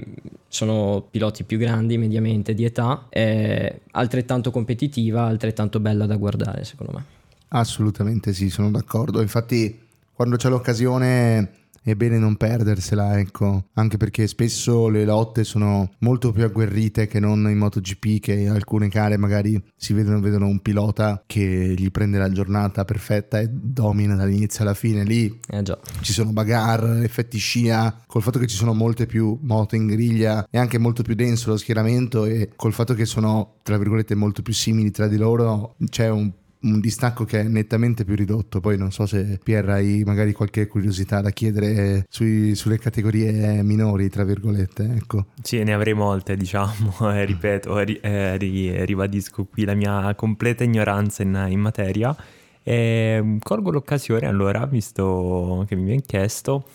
[0.47, 6.93] sono piloti più grandi mediamente di età, è altrettanto competitiva, altrettanto bella da guardare secondo
[6.95, 7.05] me.
[7.49, 11.51] Assolutamente sì, sono d'accordo, infatti quando c'è l'occasione
[11.89, 17.19] è bene non perdersela, ecco, anche perché spesso le lotte sono molto più agguerrite che
[17.19, 21.91] non in MotoGP, che in alcune gare magari si vedono, vedono un pilota che gli
[21.91, 25.03] prende la giornata perfetta e domina dall'inizio alla fine.
[25.03, 25.63] Lì eh
[26.01, 30.47] ci sono bagarre, effetti scia, col fatto che ci sono molte più moto in griglia
[30.49, 34.41] e anche molto più denso lo schieramento e col fatto che sono, tra virgolette, molto
[34.41, 38.59] più simili tra di loro, c'è un un distacco che è nettamente più ridotto.
[38.59, 44.09] Poi non so se Pierre hai magari qualche curiosità da chiedere sui, sulle categorie minori,
[44.09, 44.95] tra virgolette.
[44.95, 45.27] Ecco.
[45.41, 48.37] Sì, ne avrei molte, diciamo, eh, ripeto, eh,
[48.85, 52.15] ribadisco qui la mia completa ignoranza in, in materia.
[52.61, 56.65] E colgo l'occasione allora, visto che mi viene chiesto,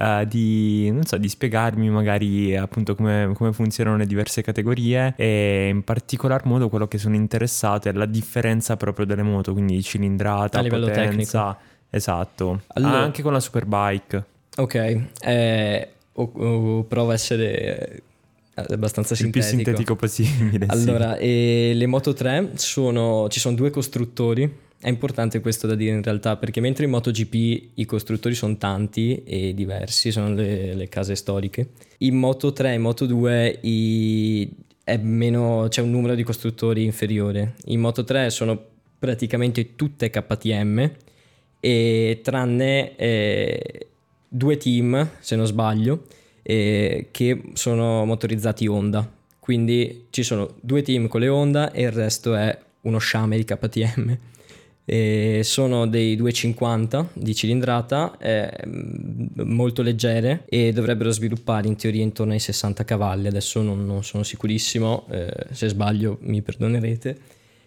[0.00, 5.84] uh, di, so, di, spiegarmi magari appunto come, come, funzionano le diverse categorie e in
[5.84, 10.62] particolar modo quello che sono interessato è la differenza proprio delle moto, quindi cilindrata, a
[10.62, 11.44] livello potenza.
[11.44, 11.68] Tecnico.
[11.90, 14.24] Esatto, allora, ah, anche con la Superbike.
[14.56, 18.02] Ok, eh, o, o, provo a essere
[18.54, 20.66] abbastanza il più sintetico possibile.
[20.68, 21.72] Allora, sì.
[21.74, 26.36] le Moto 3 sono, ci sono due costruttori è importante questo da dire in realtà
[26.36, 27.34] perché mentre in MotoGP
[27.74, 32.78] i costruttori sono tanti e diversi, sono le, le case storiche, in Moto 3 e
[32.78, 34.50] Moto 2 i,
[35.00, 37.56] meno, c'è un numero di costruttori inferiore.
[37.66, 38.58] In Moto 3 sono
[38.98, 40.90] praticamente tutte KTM
[41.60, 43.86] e tranne eh,
[44.26, 46.04] due team, se non sbaglio,
[46.42, 49.08] eh, che sono motorizzati Honda.
[49.38, 53.44] Quindi ci sono due team con le Honda e il resto è uno sciame di
[53.44, 54.18] KTM.
[54.84, 58.50] E sono dei 250 di cilindrata, eh,
[59.44, 63.28] molto leggere e dovrebbero sviluppare in teoria intorno ai 60 cavalli.
[63.28, 67.18] Adesso non, non sono sicurissimo, eh, se sbaglio mi perdonerete.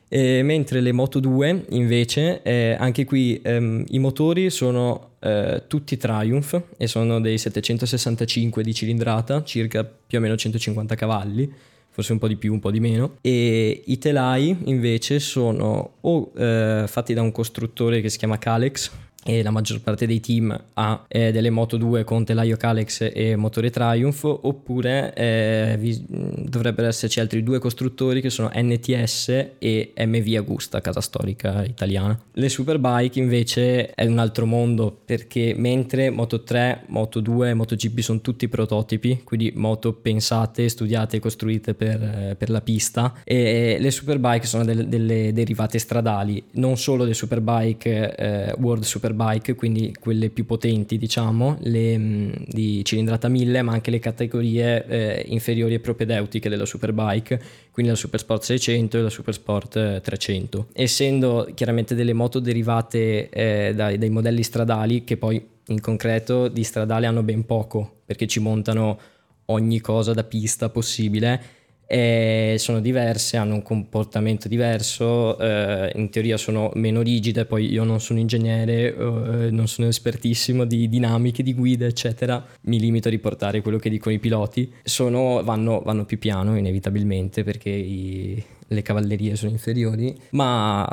[0.10, 5.98] E mentre le Moto 2 invece, eh, anche qui ehm, i motori sono eh, tutti
[5.98, 11.52] Triumph e sono dei 765 di cilindrata, circa più o meno 150 cavalli
[11.94, 13.18] forse un po' di più, un po' di meno.
[13.22, 18.92] E i telai invece sono o eh, fatti da un costruttore che si chiama Calex,
[19.26, 23.36] e la maggior parte dei team ha eh, delle Moto 2 con telaio Calex e
[23.36, 30.36] motore Triumph oppure eh, vi, dovrebbero esserci altri due costruttori che sono NTS e MV
[30.38, 32.20] Agusta, casa storica italiana.
[32.34, 38.00] Le Superbike invece è un altro mondo perché mentre Moto 3, Moto 2 e MotoGP
[38.00, 43.92] sono tutti prototipi, quindi moto pensate, studiate e costruite per, per, la pista e le
[43.92, 49.96] Superbike sono delle, delle derivate stradali, non solo le Superbike eh, World Superbike Superbike, quindi
[50.00, 55.76] quelle più potenti, diciamo, le, mm, di cilindrata 1000, ma anche le categorie eh, inferiori
[55.76, 57.40] e propedeutiche della Superbike,
[57.72, 60.68] quindi la Supersport 600 e la Supersport 300.
[60.74, 66.48] Eh, Essendo chiaramente delle moto derivate eh, dai, dai modelli stradali, che poi in concreto
[66.48, 69.00] di stradale hanno ben poco, perché ci montano
[69.46, 71.62] ogni cosa da pista possibile
[71.94, 77.84] e sono diverse, hanno un comportamento diverso, eh, in teoria sono meno rigide, poi io
[77.84, 83.12] non sono ingegnere, eh, non sono espertissimo di dinamiche, di guida, eccetera, mi limito a
[83.12, 88.82] riportare quello che dicono i piloti, sono, vanno, vanno, più piano inevitabilmente perché i, le
[88.82, 90.84] cavallerie sono inferiori, ma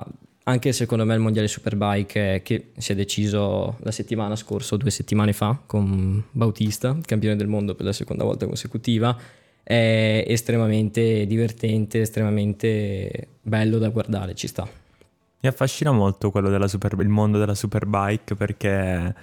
[0.44, 4.90] anche secondo me il mondiale Superbike che si è deciso la settimana scorsa o due
[4.90, 9.16] settimane fa con Bautista, campione del mondo per la seconda volta consecutiva,
[9.70, 14.66] è estremamente divertente, estremamente bello da guardare, ci sta.
[15.42, 19.14] Mi affascina molto quello della super, il mondo della superbike perché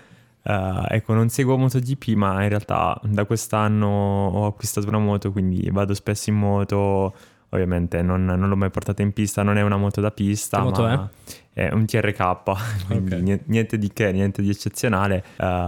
[0.42, 5.70] uh, ecco, non seguo MotoGP, ma in realtà da quest'anno ho acquistato una moto, quindi
[5.70, 7.14] vado spesso in moto.
[7.50, 10.64] Ovviamente non, non l'ho mai portata in pista, non è una moto da pista, che
[10.64, 11.00] ma moto è?
[11.58, 13.42] È un TRK, quindi okay.
[13.46, 15.24] niente di che, niente di eccezionale.
[15.38, 15.68] Uh,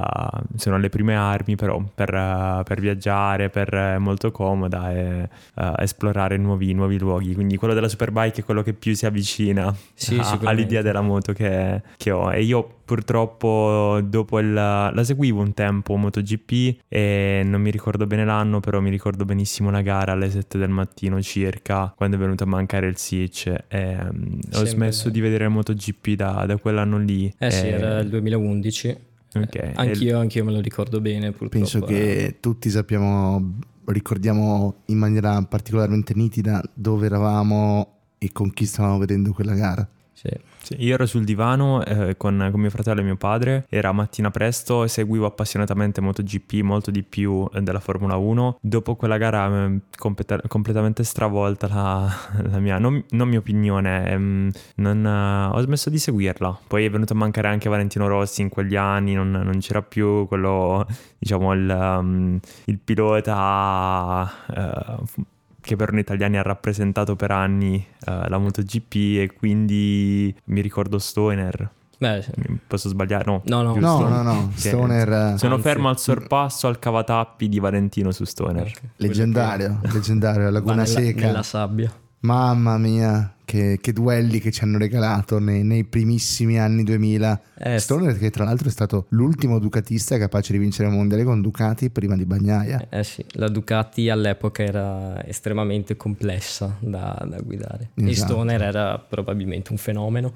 [0.56, 5.74] sono le prime armi, però per, uh, per viaggiare, per è molto comoda e uh,
[5.78, 7.34] esplorare nuovi, nuovi, luoghi.
[7.34, 11.34] Quindi quello della Superbike è quello che più si avvicina sì, a, all'idea della moto
[11.34, 12.32] che, che, ho.
[12.32, 18.26] E io purtroppo dopo il, la seguivo un tempo MotoGP e non mi ricordo bene
[18.26, 22.44] l'anno, però mi ricordo benissimo la gara alle 7 del mattino circa, quando è venuto
[22.44, 23.54] a mancare il Sitch.
[23.68, 27.34] E, um, ho smesso di vedere MotoGP MotoGP da, da quell'anno lì.
[27.38, 28.98] Eh sì, era il 2011.
[29.34, 29.72] Okay.
[29.76, 30.22] Anch'io, il...
[30.22, 31.32] anch'io me lo ricordo bene.
[31.32, 31.58] Purtroppo.
[31.58, 32.40] Penso che eh.
[32.40, 39.54] tutti sappiamo, ricordiamo in maniera particolarmente nitida dove eravamo e con chi stavamo vedendo quella
[39.54, 39.88] gara.
[40.14, 40.30] Sì.
[40.70, 44.30] Sì, io ero sul divano eh, con, con, mio fratello e mio padre, era mattina
[44.30, 48.60] presto, seguivo appassionatamente MotoGP molto di più eh, della Formula 1.
[48.62, 52.16] Dopo quella gara eh, completa- completamente stravolta la,
[52.52, 56.60] la mia, non, non, mia opinione, ehm, non, eh, ho smesso di seguirla.
[56.68, 60.28] Poi è venuto a mancare anche Valentino Rossi in quegli anni, non, non c'era più
[60.28, 60.86] quello,
[61.18, 64.32] diciamo, il, um, il pilota...
[64.46, 65.24] Uh,
[65.70, 70.98] che per noi italiani ha rappresentato per anni uh, la MotoGP e quindi mi ricordo
[70.98, 71.70] Stoner.
[72.00, 72.26] Beh.
[72.66, 73.26] Posso sbagliare?
[73.26, 74.52] No, no, no, no, no, no.
[74.56, 75.38] Stoner.
[75.38, 78.64] Sono anzi, fermo al sorpasso al cavatappi di Valentino su Stoner.
[78.64, 78.90] Okay.
[78.96, 81.26] Leggendario, leggendario, Laguna nella, Seca.
[81.28, 81.94] Nella sabbia.
[82.22, 87.42] Mamma mia, che, che duelli che ci hanno regalato nei, nei primissimi anni 2000.
[87.58, 91.42] Eh, Stoner, che tra l'altro è stato l'ultimo Ducatista capace di vincere il mondiale con
[91.42, 92.90] Ducati prima di Bagnaia.
[92.90, 97.90] Eh, sì, la Ducati all'epoca era estremamente complessa da, da guidare.
[97.96, 98.12] Esatto.
[98.12, 100.32] E Stoner era probabilmente un fenomeno.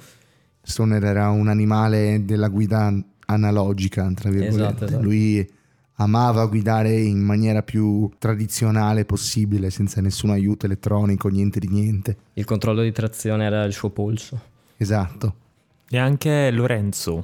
[0.63, 2.91] Stoner era un animale della guida
[3.27, 4.55] analogica, tra virgolette.
[4.55, 5.03] Esatto, esatto.
[5.03, 5.47] Lui
[5.95, 12.17] amava guidare in maniera più tradizionale possibile, senza nessun aiuto elettronico, niente di niente.
[12.33, 14.39] Il controllo di trazione era il suo polso.
[14.77, 15.35] Esatto.
[15.89, 17.23] E anche Lorenzo,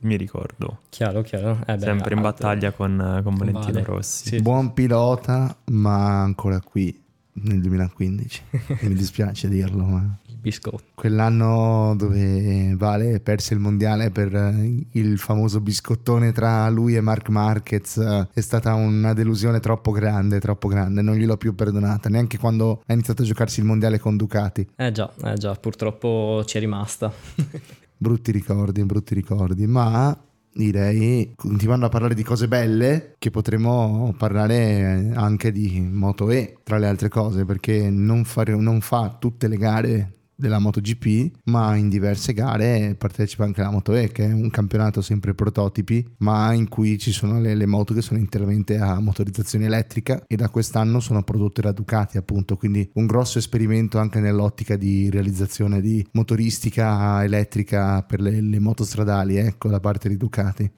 [0.00, 0.80] mi ricordo.
[0.88, 1.60] Chiaro, chiaro.
[1.66, 3.84] Eh beh, Sempre in battaglia con, con Valentino vale.
[3.84, 4.28] Rossi.
[4.28, 7.00] Sì, Buon pilota, ma ancora qui
[7.32, 8.42] nel 2015.
[8.82, 10.84] mi dispiace dirlo, ma biscotto.
[10.94, 17.28] Quell'anno dove Vale perse il mondiale per eh, il famoso biscottone tra lui e Mark
[17.28, 22.38] Marquez eh, è stata una delusione troppo grande, troppo grande, non gliel'ho più perdonata, neanche
[22.38, 24.66] quando ha iniziato a giocarsi il mondiale con Ducati.
[24.76, 27.12] Eh già, eh già, purtroppo ci è rimasta.
[27.96, 30.16] brutti ricordi, brutti ricordi, ma
[30.50, 36.78] direi continuando a parlare di cose belle che potremmo parlare anche di Moto E tra
[36.78, 41.88] le altre cose perché non, fare, non fa tutte le gare della MotoGP, ma in
[41.88, 46.68] diverse gare partecipa anche la Moto E, che è un campionato sempre prototipi, ma in
[46.68, 51.00] cui ci sono le, le moto che sono interamente a motorizzazione elettrica e da quest'anno
[51.00, 57.24] sono prodotte da Ducati, appunto, quindi un grosso esperimento anche nell'ottica di realizzazione di motoristica
[57.24, 60.70] elettrica per le, le moto stradali, ecco, da parte di Ducati.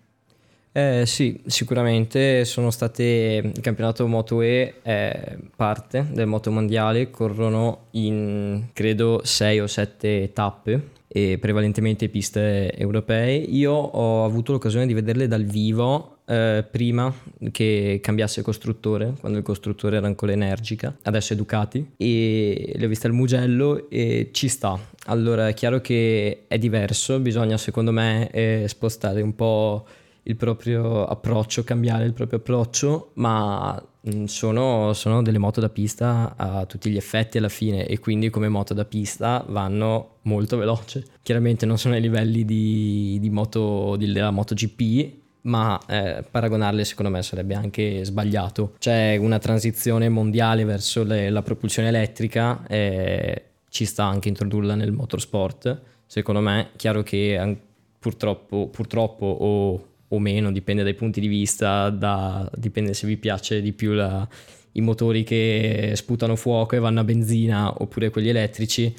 [0.73, 7.87] Eh, sì, sicuramente sono state il campionato Moto E è parte del moto mondiale, corrono
[7.93, 13.35] in credo 6 o 7 tappe e prevalentemente piste europee.
[13.37, 17.13] Io ho avuto l'occasione di vederle dal vivo eh, prima
[17.51, 22.89] che cambiasse costruttore, quando il costruttore era ancora energica, adesso è Ducati, e le ho
[22.89, 24.79] viste al Mugello e ci sta.
[25.07, 29.85] Allora è chiaro che è diverso, bisogna secondo me eh, spostare un po'
[30.31, 33.83] il proprio approccio, cambiare il proprio approccio, ma
[34.25, 38.49] sono, sono, delle moto da pista a tutti gli effetti alla fine e quindi come
[38.49, 41.05] moto da pista vanno molto veloce.
[41.23, 45.13] Chiaramente non sono ai livelli di, di moto, di, della MotoGP,
[45.43, 48.75] ma eh, paragonarle secondo me sarebbe anche sbagliato.
[48.79, 54.93] C'è una transizione mondiale verso le, la propulsione elettrica e ci sta anche introdurla nel
[54.93, 55.81] motorsport.
[56.07, 57.59] Secondo me, chiaro che
[58.01, 63.61] purtroppo, purtroppo o, o, meno, dipende dai punti di vista, da, dipende se vi piace
[63.61, 64.27] di più la,
[64.73, 68.95] i motori che sputano fuoco e vanno a benzina oppure quelli elettrici,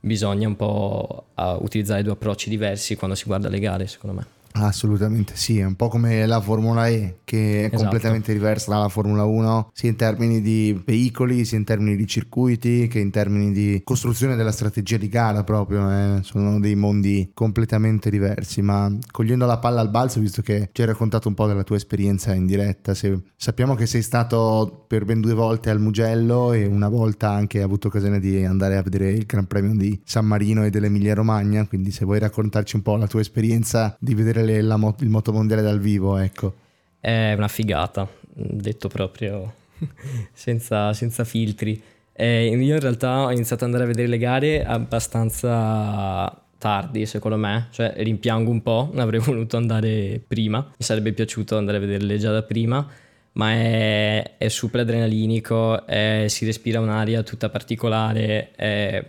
[0.00, 1.26] bisogna un po'
[1.60, 4.35] utilizzare due approcci diversi quando si guarda le gare, secondo me.
[4.58, 7.82] Assolutamente sì, è un po' come la Formula E che è esatto.
[7.82, 12.86] completamente diversa dalla Formula 1 sia in termini di veicoli, sia in termini di circuiti
[12.88, 16.20] che in termini di costruzione della strategia di gara proprio, eh.
[16.22, 20.86] sono dei mondi completamente diversi, ma cogliendo la palla al balzo, visto che ci hai
[20.86, 25.20] raccontato un po' della tua esperienza in diretta, se, sappiamo che sei stato per ben
[25.20, 29.10] due volte al Mugello e una volta anche hai avuto occasione di andare a vedere
[29.10, 32.96] il Gran Premio di San Marino e dell'Emilia Romagna, quindi se vuoi raccontarci un po'
[32.96, 36.54] la tua esperienza di vedere le, la, il motomondiale dal vivo, ecco.
[36.98, 39.52] È una figata, detto proprio
[40.32, 41.80] senza, senza filtri.
[42.12, 47.36] Eh, io in realtà ho iniziato ad andare a vedere le gare abbastanza tardi secondo
[47.36, 52.18] me, cioè rimpiango un po', avrei voluto andare prima, mi sarebbe piaciuto andare a vederle
[52.18, 52.86] già da prima,
[53.32, 59.06] ma è, è super adrenalinico, è, si respira un'aria tutta particolare, è,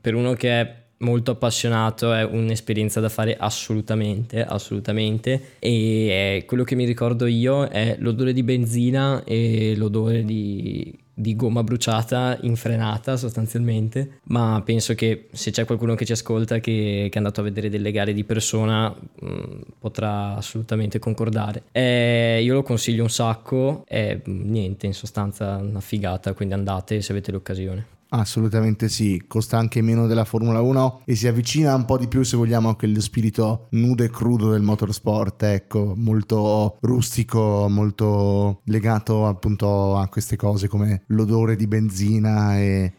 [0.00, 5.56] per uno che è molto appassionato, è un'esperienza da fare assolutamente, assolutamente.
[5.58, 11.62] E quello che mi ricordo io è l'odore di benzina e l'odore di, di gomma
[11.62, 14.20] bruciata in frenata sostanzialmente.
[14.24, 17.68] Ma penso che se c'è qualcuno che ci ascolta che, che è andato a vedere
[17.68, 21.64] delle gare di persona mh, mm, potrà assolutamente concordare.
[21.72, 27.12] E io lo consiglio un sacco, è niente, in sostanza una figata, quindi andate se
[27.12, 27.95] avete l'occasione.
[28.08, 32.22] Assolutamente sì, costa anche meno della Formula 1 e si avvicina un po' di più
[32.22, 39.26] se vogliamo a quello spirito nudo e crudo del motorsport, ecco, molto rustico, molto legato
[39.26, 42.92] appunto a queste cose come l'odore di benzina e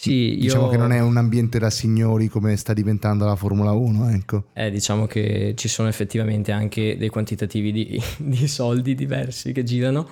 [0.00, 0.70] sì, diciamo io...
[0.70, 4.44] che non è un ambiente da signori come sta diventando la Formula 1, ecco.
[4.54, 10.08] Eh, diciamo che ci sono effettivamente anche dei quantitativi di, di soldi diversi che girano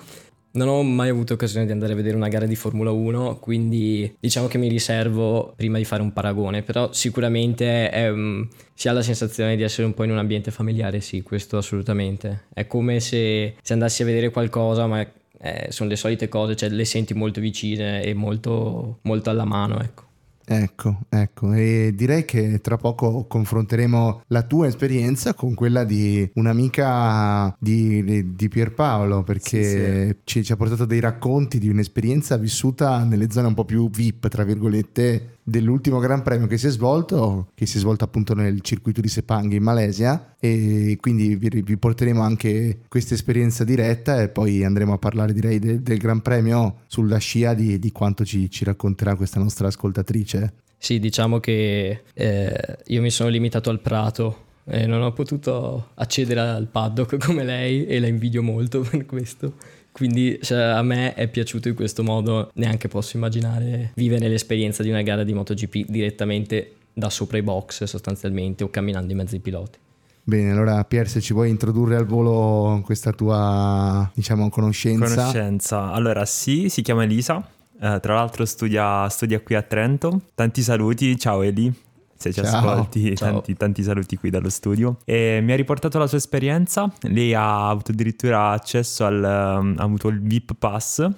[0.59, 4.13] non ho mai avuto occasione di andare a vedere una gara di Formula 1, quindi
[4.19, 8.91] diciamo che mi riservo prima di fare un paragone, però sicuramente è, um, si ha
[8.91, 12.47] la sensazione di essere un po' in un ambiente familiare, sì, questo assolutamente.
[12.53, 14.99] È come se, se andassi a vedere qualcosa, ma
[15.41, 19.79] eh, sono le solite cose, cioè le senti molto vicine e molto, molto alla mano,
[19.81, 20.07] ecco.
[20.51, 27.55] Ecco, ecco, e direi che tra poco confronteremo la tua esperienza con quella di un'amica
[27.59, 30.15] di, di, Pierpaolo, perché sì, sì.
[30.23, 34.27] Ci, ci ha portato dei racconti di un'esperienza vissuta nelle zone un po' più VIP,
[34.27, 38.61] tra virgolette, dell'ultimo Gran Premio che si è svolto, che si è svolto appunto nel
[38.61, 44.29] circuito di Sepang in Malesia e quindi vi, vi porteremo anche questa esperienza diretta e
[44.29, 48.49] poi andremo a parlare direi de, del Gran Premio sulla scia di, di quanto ci,
[48.49, 50.53] ci racconterà questa nostra ascoltatrice.
[50.77, 56.39] Sì, diciamo che eh, io mi sono limitato al prato e non ho potuto accedere
[56.39, 59.55] al paddock come lei e la invidio molto per questo.
[59.91, 64.89] Quindi cioè, a me è piaciuto in questo modo, neanche posso immaginare vivere l'esperienza di
[64.89, 69.41] una gara di MotoGP direttamente da sopra i box sostanzialmente o camminando in mezzo ai
[69.41, 69.77] piloti.
[70.23, 75.15] Bene, allora Pier, se ci vuoi introdurre al volo questa tua, diciamo, conoscenza.
[75.15, 75.91] Conoscenza.
[75.91, 80.21] Allora, sì, si chiama Elisa, uh, tra l'altro studia, studia qui a Trento.
[80.35, 81.87] Tanti saluti, ciao Eli
[82.19, 83.31] se ci ciao, ascolti, ciao.
[83.31, 84.97] Tanti, tanti, saluti qui dallo studio.
[85.05, 86.91] E mi ha riportato la sua esperienza.
[87.03, 89.15] Lei ha avuto addirittura accesso al
[89.61, 91.09] um, ha avuto il VIP Pass.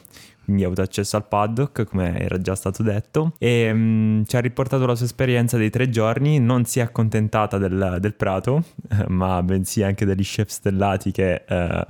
[0.43, 4.39] Quindi ha avuto accesso al paddock, come era già stato detto, e um, ci ha
[4.41, 6.39] riportato la sua esperienza dei tre giorni.
[6.39, 8.63] Non si è accontentata del, del prato,
[9.07, 11.81] ma bensì anche degli chef stellati che uh,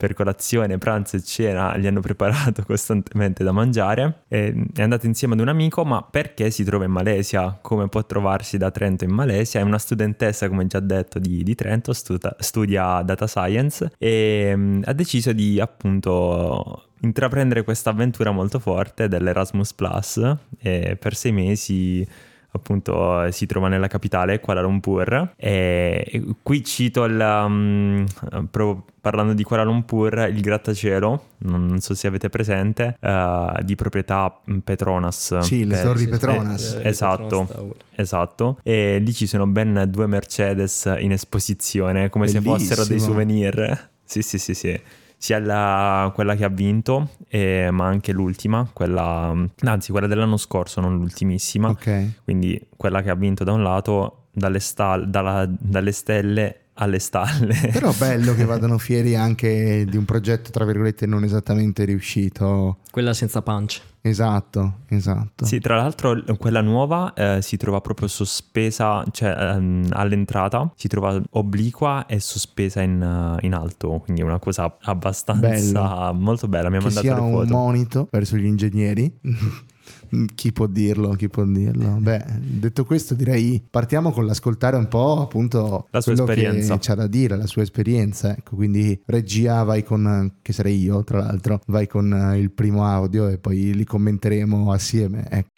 [0.00, 4.22] per colazione, pranzo e cena gli hanno preparato costantemente da mangiare.
[4.28, 7.58] E è andato insieme ad un amico, ma perché si trova in Malesia?
[7.60, 9.60] Come può trovarsi da Trento in Malesia?
[9.60, 14.80] È una studentessa, come già detto, di, di Trento, studia, studia data science e um,
[14.86, 22.06] ha deciso di appunto intraprendere questa avventura molto forte dell'Erasmus Plus e per sei mesi
[22.52, 25.32] appunto si trova nella capitale, Kuala Lumpur.
[25.36, 28.04] E qui cito il, um,
[28.50, 34.40] proprio parlando di Kuala Lumpur, il grattacielo, non, so se avete presente, uh, di proprietà
[34.62, 35.38] Petronas.
[35.38, 36.80] Sì, le torri Petronas.
[36.82, 38.58] Eh, esatto, esatto.
[38.62, 42.58] E lì ci sono ben due Mercedes in esposizione, come Bellissimo.
[42.58, 43.88] se fossero dei souvenir.
[44.04, 44.80] Sì, sì, sì, sì
[45.20, 50.80] sia la, quella che ha vinto, eh, ma anche l'ultima, quella, anzi quella dell'anno scorso,
[50.80, 51.68] non l'ultimissima.
[51.68, 52.14] Okay.
[52.24, 57.54] Quindi quella che ha vinto da un lato, dalle, sta- dalla, dalle stelle alle stalle.
[57.72, 62.78] Però bello che vadano fieri anche di un progetto, tra virgolette, non esattamente riuscito.
[62.90, 63.82] Quella senza punch.
[64.02, 65.44] Esatto, esatto.
[65.44, 71.20] Sì, tra l'altro quella nuova eh, si trova proprio sospesa, cioè ehm, all'entrata si trova
[71.32, 76.14] obliqua e sospesa in, uh, in alto, quindi è una cosa abbastanza Bello.
[76.14, 76.70] molto bella.
[76.70, 77.42] Mi ha mandato sia le foto.
[77.42, 79.18] un monito verso gli ingegneri.
[80.34, 81.10] Chi può dirlo?
[81.10, 81.96] Chi può dirlo?
[82.00, 86.74] Beh, detto questo, direi partiamo con l'ascoltare un po' appunto la sua esperienza.
[86.74, 88.36] che c'ha da dire, la sua esperienza.
[88.36, 92.84] Ecco, quindi regia, vai con, che sarei io, tra l'altro, vai con eh, il primo
[92.84, 95.26] audio e poi li commenteremo assieme.
[95.30, 95.50] Ecco.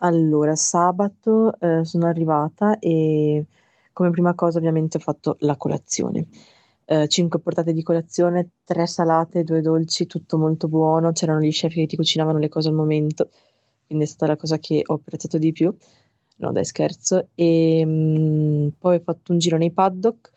[0.00, 3.44] Allora, sabato eh, sono arrivata e
[3.92, 6.26] come prima cosa ovviamente ho fatto la colazione.
[6.84, 11.12] Eh, 5 portate di colazione, tre salate, due dolci, tutto molto buono.
[11.12, 13.30] C'erano gli chef che ti cucinavano le cose al momento
[13.86, 15.74] quindi è stata la cosa che ho apprezzato di più.
[16.38, 17.28] No, dai, scherzo.
[17.34, 20.32] E mh, mm, poi ho fatto un giro nei paddock.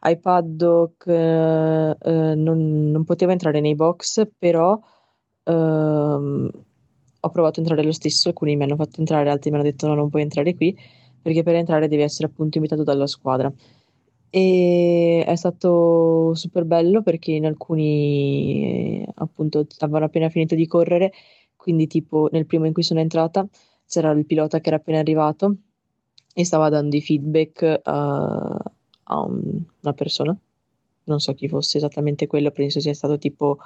[0.00, 4.78] Ai paddock eh, eh, non, non, potevo entrare nei box, però
[5.44, 6.50] ehm,
[7.20, 8.28] ho provato a entrare lo stesso.
[8.28, 10.76] Alcuni mi hanno fatto entrare, altri mi hanno detto no, non puoi entrare qui,
[11.20, 13.52] perché per entrare devi essere appunto invitato dalla squadra.
[14.34, 21.12] E è stato super bello perché in alcuni appunto avevano appena finito di correre
[21.62, 23.46] quindi tipo nel primo in cui sono entrata
[23.86, 25.54] c'era il pilota che era appena arrivato
[26.34, 28.62] e stava dando i feedback a,
[29.04, 30.36] a un, una persona,
[31.04, 33.58] non so chi fosse esattamente quello, penso sia stato tipo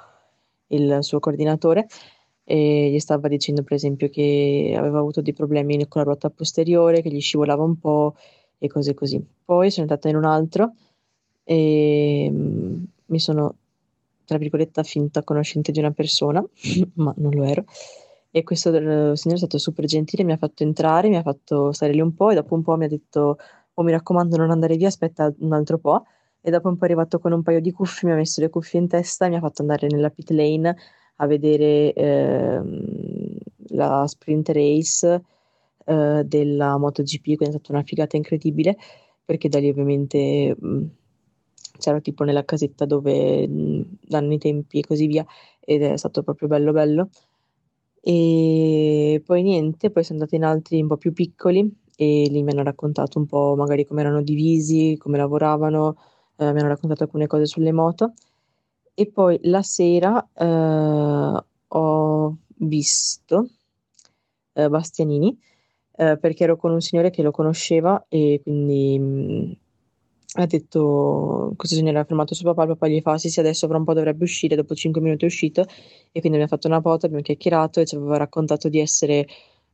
[0.67, 1.87] il suo coordinatore
[2.43, 7.01] e gli stava dicendo per esempio che aveva avuto dei problemi con la ruota posteriore,
[7.01, 8.13] che gli scivolava un po'
[8.59, 9.19] e cose così.
[9.43, 10.73] Poi sono andata in un altro
[11.43, 13.55] e mm, mi sono
[14.27, 16.43] tra virgolette, finta conoscente di una persona,
[16.95, 17.63] ma non lo ero.
[18.29, 21.93] E questo signore è stato super gentile, mi ha fatto entrare, mi ha fatto stare
[21.93, 23.37] lì un po' e dopo un po' mi ha detto,
[23.73, 26.03] oh mi raccomando non andare via, aspetta un altro po'.
[26.41, 28.49] E dopo un po' è arrivato con un paio di cuffie, mi ha messo le
[28.49, 30.75] cuffie in testa e mi ha fatto andare nella pit lane
[31.15, 33.37] a vedere ehm,
[33.69, 35.23] la sprint race
[35.85, 38.77] eh, della MotoGP, quindi è stata una figata incredibile,
[39.23, 40.55] perché da lì ovviamente...
[40.59, 40.85] Mh,
[41.77, 45.25] c'era tipo nella casetta dove danno i tempi e così via
[45.59, 47.09] ed è stato proprio bello bello.
[48.01, 52.51] E poi niente poi sono andata in altri un po' più piccoli e lì mi
[52.51, 55.97] hanno raccontato un po' magari come erano divisi come lavoravano
[56.37, 58.13] eh, mi hanno raccontato alcune cose sulle moto.
[58.93, 63.49] E poi la sera eh, ho visto
[64.53, 65.37] eh, Bastianini
[65.97, 69.59] eh, perché ero con un signore che lo conosceva e quindi
[70.39, 73.67] ha detto, questo signore ha fermato suo papà, il papà gli fa sì sì adesso
[73.67, 75.61] fra un po' dovrebbe uscire, dopo 5 minuti è uscito.
[75.61, 79.25] E quindi abbiamo fatto una foto, abbiamo chiacchierato e ci aveva raccontato di essere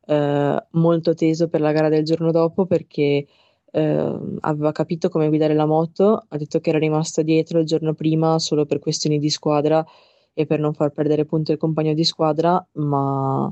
[0.05, 3.25] eh, molto teso per la gara del giorno dopo perché
[3.71, 7.93] eh, aveva capito come guidare la moto, ha detto che era rimasto dietro il giorno
[7.93, 9.85] prima solo per questioni di squadra
[10.33, 13.51] e per non far perdere punto il compagno di squadra, ma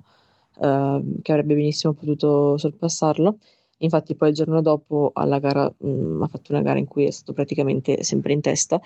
[0.62, 3.38] eh, che avrebbe benissimo potuto sorpassarlo
[3.84, 7.06] Infatti poi il giorno dopo alla gara, mh, mm, ha fatto una gara in cui
[7.06, 8.80] è stato praticamente sempre in testa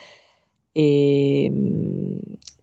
[0.72, 2.18] e, mh, mm,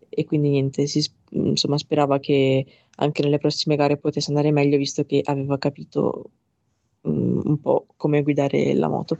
[0.09, 2.67] e quindi niente, si, insomma sperava che
[2.97, 6.31] anche nelle prossime gare potesse andare meglio visto che aveva capito
[7.03, 9.19] mh, mm, un po' come guidare la moto.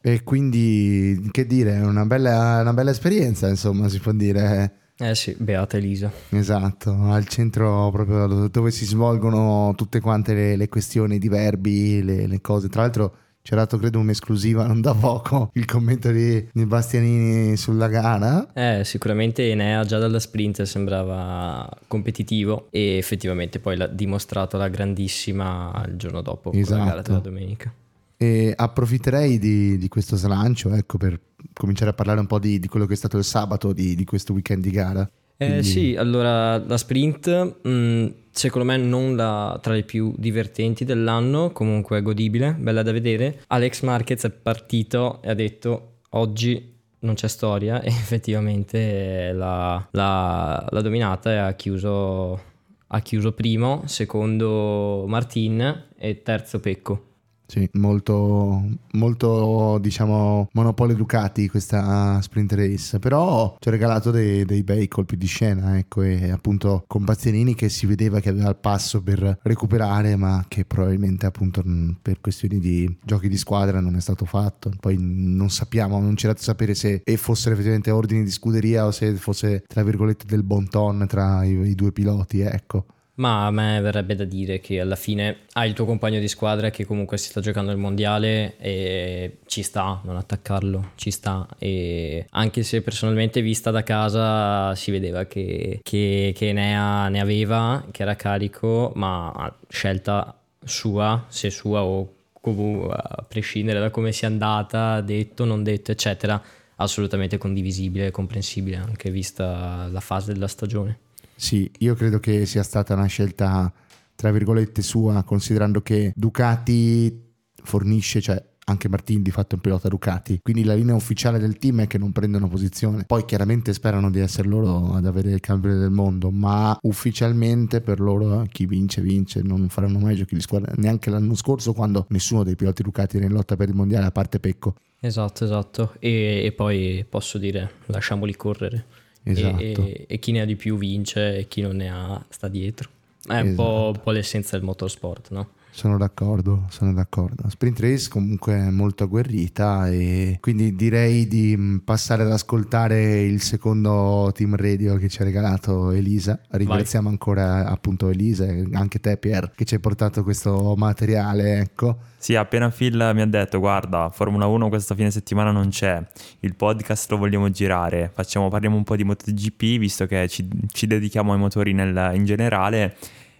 [0.00, 4.85] E quindi, che dire, una bella, una bella esperienza, insomma, si può dire.
[4.98, 6.10] Eh sì, beata Elisa.
[6.30, 12.26] Esatto, al centro proprio dove si svolgono tutte quante le, le questioni di verbi, le,
[12.26, 12.68] le, cose.
[12.68, 17.56] Tra l'altro ci ha dato credo un'esclusiva non da poco il commento di, di Bastianini
[17.58, 18.52] sulla gara.
[18.54, 25.84] Eh, sicuramente Enea già dalla sprint sembrava competitivo e effettivamente poi l'ha dimostrato la grandissima
[25.86, 26.78] il giorno dopo esatto.
[26.78, 27.72] la gara della domenica.
[28.16, 31.20] E approfitterei di, di questo slancio ecco, per
[31.52, 34.04] cominciare a parlare un po' di, di, quello che è stato il sabato di, di
[34.04, 35.08] questo weekend di gara.
[35.38, 40.84] Eh, sì, allora la sprint mh, mm, secondo me non la, tra le più divertenti
[40.84, 43.42] dell'anno, comunque godibile, bella da vedere.
[43.48, 50.80] Alex Marquez è partito e ha detto oggi non c'è storia e effettivamente l'ha, l'ha
[50.80, 52.54] dominata e ha chiuso
[52.88, 57.05] ha chiuso primo, secondo Martin e terzo Pecco.
[57.48, 58.60] Sì, molto,
[58.92, 65.16] molto diciamo monopolio Ducati questa sprint race, però ci ha regalato dei, dei, bei colpi
[65.16, 69.38] di scena, ecco, e appunto con Bastianini che si vedeva che aveva il passo per
[69.42, 71.62] recuperare, ma che probabilmente appunto
[72.02, 74.72] per questioni di giochi di squadra non è stato fatto.
[74.80, 79.14] Poi non sappiamo, non c'era da sapere se fossero effettivamente ordini di scuderia o se
[79.14, 82.86] fosse tra virgolette del bon ton tra i, i due piloti, ecco.
[83.16, 86.70] Ma a me verrebbe da dire che alla fine hai il tuo compagno di squadra
[86.70, 91.46] che comunque si sta giocando il mondiale e ci sta non attaccarlo, ci sta.
[91.58, 97.20] E anche se personalmente vista da casa si vedeva che, che, che ne, ha, ne
[97.20, 104.12] aveva, che era carico, ma scelta sua, se sua o comunque a prescindere da come
[104.12, 106.40] sia andata, detto, non detto, eccetera,
[106.76, 110.98] assolutamente condivisibile e comprensibile anche vista la fase della stagione.
[111.36, 113.72] Sì, io credo che sia stata una scelta,
[114.14, 117.24] tra virgolette, sua, considerando che Ducati
[117.62, 121.56] fornisce, cioè anche Martin di fatto è un pilota Ducati, quindi la linea ufficiale del
[121.56, 123.04] team è che non prendono posizione.
[123.04, 128.00] Poi chiaramente sperano di essere loro ad avere il campione del mondo, ma ufficialmente per
[128.00, 132.42] loro chi vince vince, non faranno mai giochi di squadra neanche l'anno scorso quando nessuno
[132.42, 134.74] dei piloti Ducati era in lotta per il mondiale a parte Pecco.
[134.98, 135.94] Esatto, esatto.
[136.00, 138.84] E, e poi posso dire, lasciamoli correre.
[139.28, 139.58] Esatto.
[139.60, 142.90] E, e, chi ne ha di più vince e chi non ne ha sta dietro.
[143.26, 143.54] È un, esatto.
[143.54, 145.50] po', un po' l'essenza del motorsport, no?
[145.76, 147.50] Sono d'accordo, sono d'accordo.
[147.50, 154.32] Sprint Race comunque molto agguerrita e quindi direi di mm, passare ad ascoltare il secondo
[154.34, 156.40] team radio che ci ha regalato Elisa.
[156.48, 157.12] Ringraziamo Vai.
[157.12, 161.98] ancora appunto Elisa e anche te Pier che ci hai portato questo materiale, ecco.
[162.16, 166.02] Sì, appena Phil mi ha detto guarda, Formula 1 questa fine settimana non c'è,
[166.40, 170.86] il podcast lo vogliamo girare, Facciamo, parliamo un po' di MotoGP visto che ci, ci
[170.86, 172.96] dedichiamo ai motori nel, in generale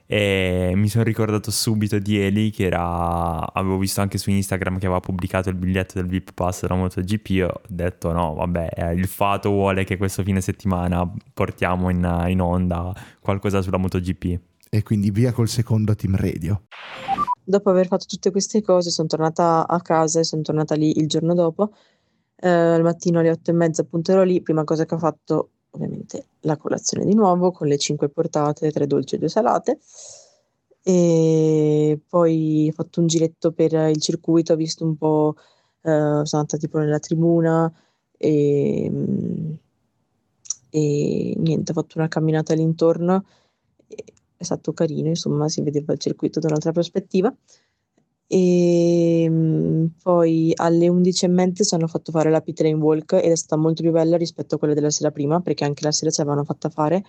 [0.07, 4.86] e mi sono ricordato subito di Eli che era avevo visto anche su Instagram che
[4.86, 8.92] aveva pubblicato il biglietto del VIP Pass della MotoGP e ho detto no vabbè eh,
[8.94, 14.40] il fato vuole che questo fine settimana portiamo in, in onda qualcosa sulla MotoGP.
[14.68, 16.64] E quindi via col secondo team radio.
[17.42, 21.07] Dopo aver fatto tutte queste cose sono tornata a casa e sono tornata lì il
[21.07, 21.72] giorno dopo.
[22.36, 25.52] Eh, al mattino alle otto e mezza appunto ero lì prima cosa che ho fatto
[25.77, 29.79] ovviamente la colazione di nuovo con le 5 portate, 3 dolci e 2 salate.
[30.83, 35.35] E poi ho fatto un giretto per il circuito, ho visto un po',
[35.83, 37.72] eh, sono andata tipo nella tribuna
[38.16, 38.91] e,
[40.70, 43.24] e niente, ho fatto una camminata all'intorno,
[44.37, 47.35] è stato carino, insomma si vedeva il circuito da un'altra prospettiva
[48.29, 53.61] e ehm, poi alle 11.30 ci hanno fatto fare la lane walk ed è stata
[53.61, 56.45] molto più bella rispetto a quella della sera prima perché anche la sera ci avevano
[56.45, 57.05] fatta fare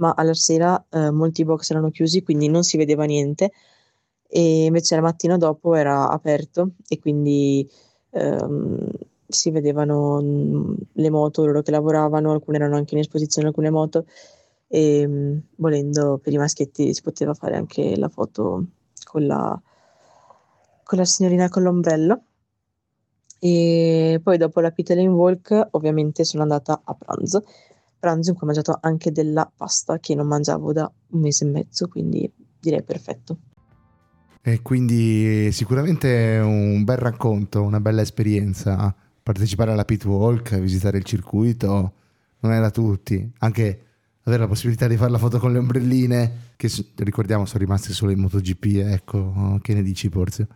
[0.00, 3.52] ma alla sera eh, molti box erano chiusi quindi non si vedeva niente.
[4.28, 7.68] E invece la mattina dopo era aperto e quindi
[8.10, 8.88] ehm,
[9.26, 14.06] si vedevano mm, le moto loro che lavoravano alcune erano anche in esposizione alcune moto.
[14.68, 18.66] E mm, volendo per i maschietti si poteva fare anche la foto
[19.04, 19.60] con la
[20.98, 22.22] la signorina con l'ombrello.
[23.38, 27.44] E poi dopo la pita lane walk ovviamente sono andata a pranzo,
[27.98, 31.48] pranzo in cui ho mangiato anche della pasta che non mangiavo da un mese e
[31.48, 32.30] mezzo, quindi
[32.60, 33.38] direi perfetto.
[34.42, 38.94] E quindi sicuramente un bel racconto, una bella esperienza.
[39.22, 41.92] Partecipare alla pit walk, visitare il circuito,
[42.40, 43.30] non era tutti.
[43.38, 43.84] Anche
[44.22, 48.12] avere la possibilità di fare la foto con le ombrelline, che ricordiamo sono rimaste solo
[48.12, 50.46] in MotoGP, ecco, che ne dici Porzio?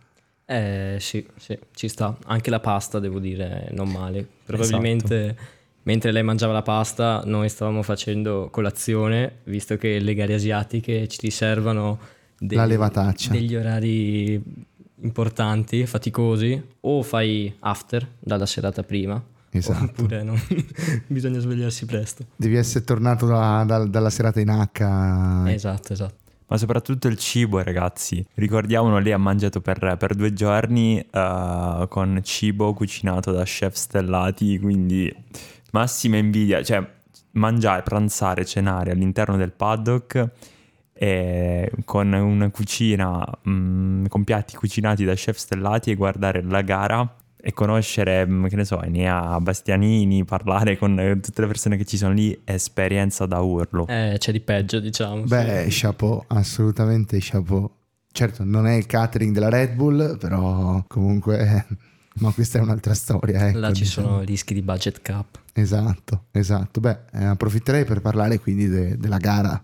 [0.45, 2.15] Eh sì, sì, ci sta.
[2.25, 4.27] Anche la pasta, devo dire, non male.
[4.45, 5.41] Probabilmente esatto.
[5.83, 11.17] mentre lei mangiava la pasta, noi stavamo facendo colazione, visto che le gare asiatiche ci
[11.21, 11.97] riservano
[12.37, 13.31] dei, la levataccia.
[13.31, 14.41] degli orari
[15.01, 19.21] importanti, faticosi, o fai after dalla serata prima.
[19.49, 20.01] Esatto.
[20.01, 20.35] Oppure no,
[21.07, 22.25] bisogna svegliarsi presto.
[22.35, 25.47] Devi essere tornato da, da, dalla serata in H.
[25.49, 28.25] Esatto, esatto ma soprattutto il cibo, ragazzi.
[28.35, 34.59] Ricordiamolo, lei ha mangiato per, per due giorni uh, con cibo cucinato da chef stellati,
[34.59, 35.13] quindi
[35.71, 36.63] massima invidia.
[36.63, 36.87] Cioè,
[37.31, 40.29] mangiare, pranzare, cenare all'interno del paddock
[41.83, 47.15] con una cucina, mh, mm, con piatti cucinati da chef stellati e guardare la gara
[47.47, 51.95] e conoscere, mm, che ne so, Enea Bastianini, parlare con tutte le persone che ci
[51.95, 53.85] sono lì, esperienza da urlo.
[53.85, 55.21] Eh, c'è di peggio, diciamo.
[55.25, 55.81] Beh, sì.
[55.81, 57.69] chapeau, assolutamente chapeau.
[58.11, 61.67] Certo, non è il catering della Red Bull, però comunque...
[62.17, 63.49] Ma questa è un'altra storia.
[63.49, 64.07] Ecco, Là ci diciamo.
[64.07, 65.37] sono rischi di budget cap.
[65.53, 66.79] Esatto, esatto.
[66.79, 69.61] Beh, eh, approfitterei per parlare quindi de- della gara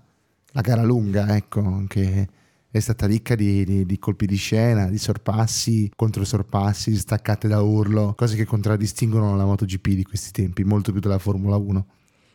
[0.52, 2.28] la gara lunga, ecco, che
[2.72, 7.62] è stata ricca di, di, di, colpi di scena, di sorpassi, contro sorpassi, staccate da
[7.62, 11.86] urlo, cose che contraddistinguono la MotoGP di questi tempi, molto più della Formula 1.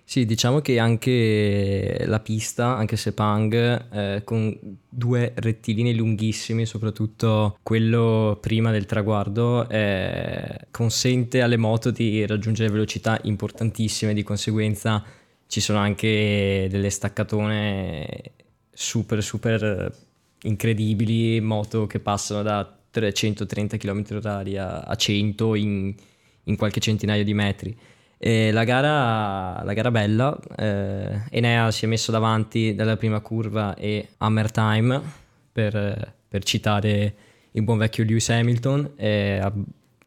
[0.05, 3.55] Sì, diciamo che anche la pista, anche se Pang,
[3.91, 4.57] eh, con
[4.89, 13.18] due rettilini lunghissimi, soprattutto quello prima del traguardo, eh, consente alle moto di raggiungere velocità
[13.24, 15.03] importantissime, di conseguenza
[15.49, 18.32] ci sono anche delle staccatone
[18.72, 20.05] super super
[20.47, 25.94] incredibili, moto che passano da 330 km h a 100 in,
[26.44, 27.76] in qualche centinaio di metri.
[28.18, 33.74] E la gara, la gara bella, eh, Enea si è messo davanti dalla prima curva
[33.74, 35.03] e Hammer Time
[35.53, 37.14] per, per citare
[37.51, 39.40] il buon vecchio Lewis Hamilton, è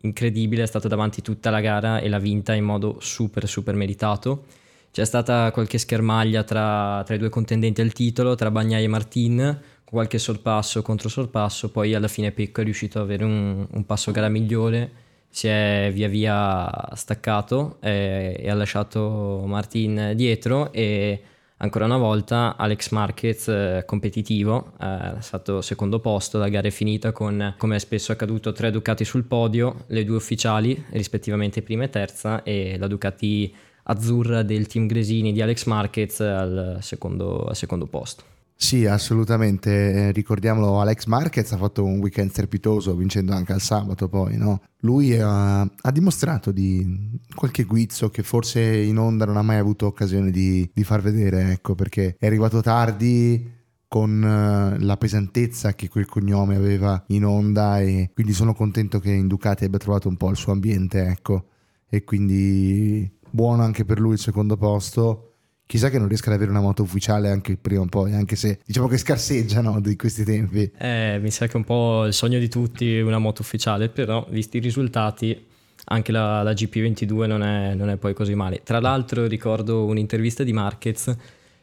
[0.01, 4.45] incredibile, è stato davanti tutta la gara e l'ha vinta in modo super super meritato.
[4.91, 9.59] C'è stata qualche schermaglia tra, tra i due contendenti al titolo, tra Bagnai e Martin,
[9.89, 14.11] qualche sorpasso contro sorpasso, poi alla fine Pecco è riuscito ad avere un, un passo
[14.11, 21.21] gara migliore si è via via staccato e, e ha lasciato Martin dietro e
[21.57, 26.71] ancora una volta Alex Marquez eh, competitivo, eh, è stato secondo posto, la gara è
[26.71, 31.83] finita con, come è spesso accaduto, tre Ducati sul podio, le due ufficiali, rispettivamente prima
[31.83, 37.55] e terza, e la Ducati azzurra del team Gresini di Alex Marquez al secondo, al
[37.55, 38.28] secondo posto.
[38.61, 40.09] Sì, assolutamente.
[40.09, 44.61] Eh, ricordiamolo, Alex Marquez ha fatto un weekend strepitoso, vincendo anche al sabato poi, no?
[44.81, 49.85] Lui ha, ha, dimostrato di qualche guizzo che forse in onda non ha mai avuto
[49.85, 53.49] occasione di, di far vedere, ecco, perché è arrivato tardi
[53.87, 59.11] con uh, la pesantezza che quel cognome aveva in onda e quindi sono contento che
[59.11, 61.45] in Ducati abbia trovato un po' il suo ambiente, ecco.
[61.89, 65.28] E quindi buono anche per lui il secondo posto
[65.69, 68.59] chissà che non riesca ad avere una moto ufficiale anche prima o poi, anche se
[68.65, 70.71] diciamo che scarseggiano di questi tempi.
[70.75, 74.25] Eh, mi sa che è un po' il sogno di tutti una moto ufficiale, però
[74.31, 75.45] visti i risultati
[75.85, 78.61] anche la, la GP22 non è, non è, poi così male.
[78.63, 81.15] Tra l'altro ricordo un'intervista di Marquez,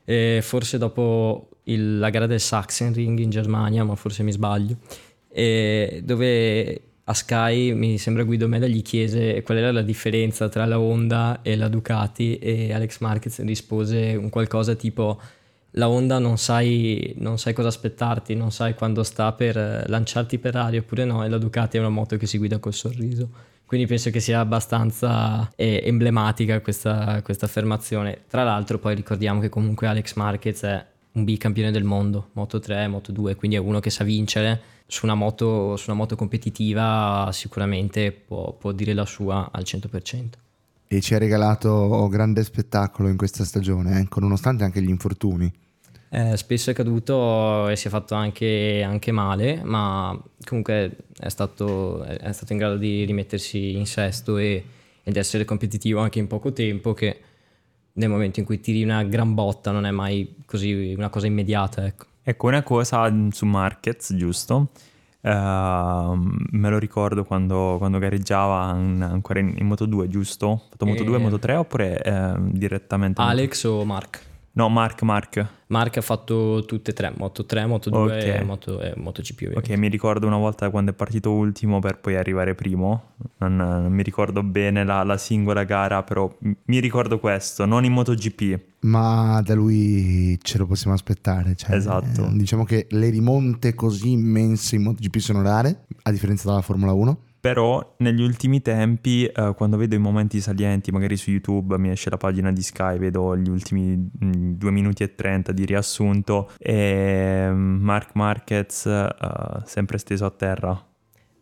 [0.05, 4.77] eh, forse dopo il, la gara del Sachsenring in Germania, ma forse mi sbaglio,
[5.31, 10.65] eh, dove a Sky mi sembra Guido Meda gli chiese qual era la differenza tra
[10.65, 15.21] la Honda e la Ducati e Alex Marquez rispose un qualcosa tipo
[15.73, 20.57] la Honda non sai, non sai cosa aspettarti, non sai quando sta per lanciarti per
[20.57, 23.29] aria oppure no e la Ducati è una moto che si guida col sorriso.
[23.67, 28.23] Quindi penso che sia abbastanza eh, emblematica questa, questa affermazione.
[28.29, 32.89] Tra l'altro poi ricordiamo che comunque Alex Marquez è un bicampione del mondo, Moto 3,
[32.89, 37.28] Moto 2, quindi è uno che sa vincere su una moto, su una moto competitiva
[37.32, 40.30] sicuramente può, può, dire la sua al 100%.
[40.89, 45.53] E ci ha regalato grande spettacolo in questa stagione, eh, nonostante anche gli infortuni.
[46.09, 52.05] Eh, spesso è caduto e si è fatto anche, anche male, ma comunque è stato,
[52.05, 54.64] è stato, in grado di rimettersi in sesto e,
[55.03, 57.20] ed essere competitivo anche in poco tempo che
[57.95, 61.84] nel momento in cui tiri una gran botta non è mai così una cosa immediata.
[61.84, 62.07] Ecco.
[62.29, 64.70] Ecco, una cosa su Marquez, giusto?
[65.20, 70.51] Uh, me lo ricordo quando, quando gareggiava in, ancora in, in, Moto 2, giusto?
[70.51, 73.22] Ha fatto Moto 2 e Moto 3 oppure uh, direttamente?
[73.22, 74.26] Alex o Mark?
[74.57, 75.47] No, Mark, Mark.
[75.67, 78.41] Mark ha fatto tutte e tre, Moto 3, Moto 2 okay.
[78.41, 79.43] e Moto, eh, MotoGP.
[79.43, 79.73] Ovviamente.
[79.73, 83.17] Ok, mi ricordo una volta quando è partito ultimo per poi arrivare primo.
[83.39, 87.93] Non, non mi ricordo bene la, la, singola gara, però mi ricordo questo, non in
[87.93, 88.61] MotoGP.
[88.81, 91.55] Ma da lui ce lo possiamo aspettare.
[91.55, 92.25] Cioè, esatto.
[92.25, 96.95] Eh, diciamo che le rimonte così immense in MotoGP sono rare, a differenza della Formula
[96.95, 101.91] 1 però negli ultimi tempi, eh, quando vedo i momenti salienti, magari su YouTube mi
[101.91, 106.51] esce la pagina di Sky, vedo gli ultimi 2 mm, minuti e 30 di riassunto
[106.59, 109.09] e mm, Mark Marquez eh,
[109.65, 110.87] sempre steso a terra.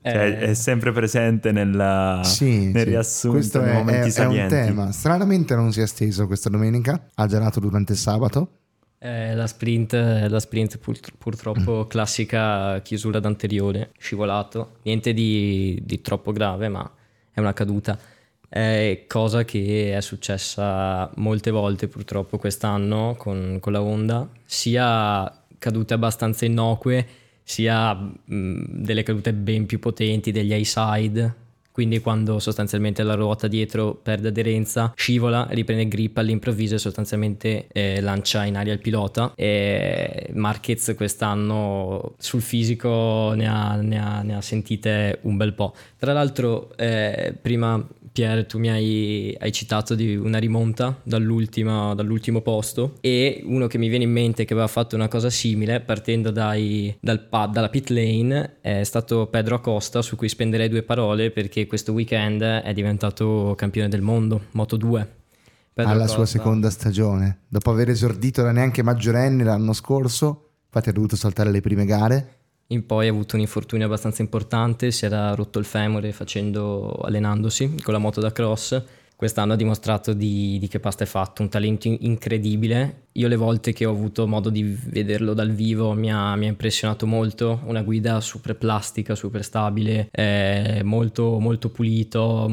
[0.02, 0.38] Cioè, eh...
[0.40, 2.90] è sempre presente nel, sì, nel sì.
[2.90, 4.92] riassunto Questo è, è, un tema.
[4.92, 8.63] Stranamente non si è steso questa domenica, ha gelato durante il sabato
[9.04, 11.88] eh, la sprint, la sprint pur, purtroppo mm.
[11.88, 16.90] classica chiusura d'anteriore, scivolato, niente di, di, troppo grave ma
[17.30, 17.98] è una caduta.
[18.48, 25.92] È cosa che è successa molte volte purtroppo quest'anno con, con la Honda, sia cadute
[25.92, 27.06] abbastanza innocue,
[27.42, 31.42] sia mh, delle cadute ben più potenti degli high side
[31.74, 38.00] quindi quando sostanzialmente la ruota dietro perde aderenza, scivola, riprende grip all'improvviso e sostanzialmente eh,
[38.00, 39.32] lancia in aria il pilota.
[39.34, 45.74] E Marquez quest'anno sul fisico ne ha, ne ha, ne ha sentite un bel po'.
[45.98, 51.96] Tra l'altro, eh, prima Pier, tu mi hai, hai, citato di una rimonta dall'ultimo
[52.42, 56.30] posto e uno che mi viene in mente che aveva fatto una cosa simile partendo
[56.30, 61.63] dai, dal dalla pit lane è stato Pedro Acosta su cui spenderei due parole perché
[61.66, 65.12] questo weekend è diventato campione del mondo, Moto 2.
[65.72, 70.92] Pedro alla sua seconda stagione, dopo aver esordito da neanche maggiorenne l'anno scorso, infatti ha
[70.92, 75.34] dovuto saltare le prime gare in poi ha avuto un infortunio abbastanza importante, si era
[75.34, 78.82] rotto il femore facendo, allenandosi con la moto da cross.
[79.16, 83.06] Quest'anno ha dimostrato di, di che pasta è fatto, un talento incredibile.
[83.12, 86.48] Io le volte che ho avuto modo di vederlo dal vivo mi ha, mi ha
[86.48, 92.50] impressionato molto, una guida super plastica, super stabile, eh, molto, molto pulito,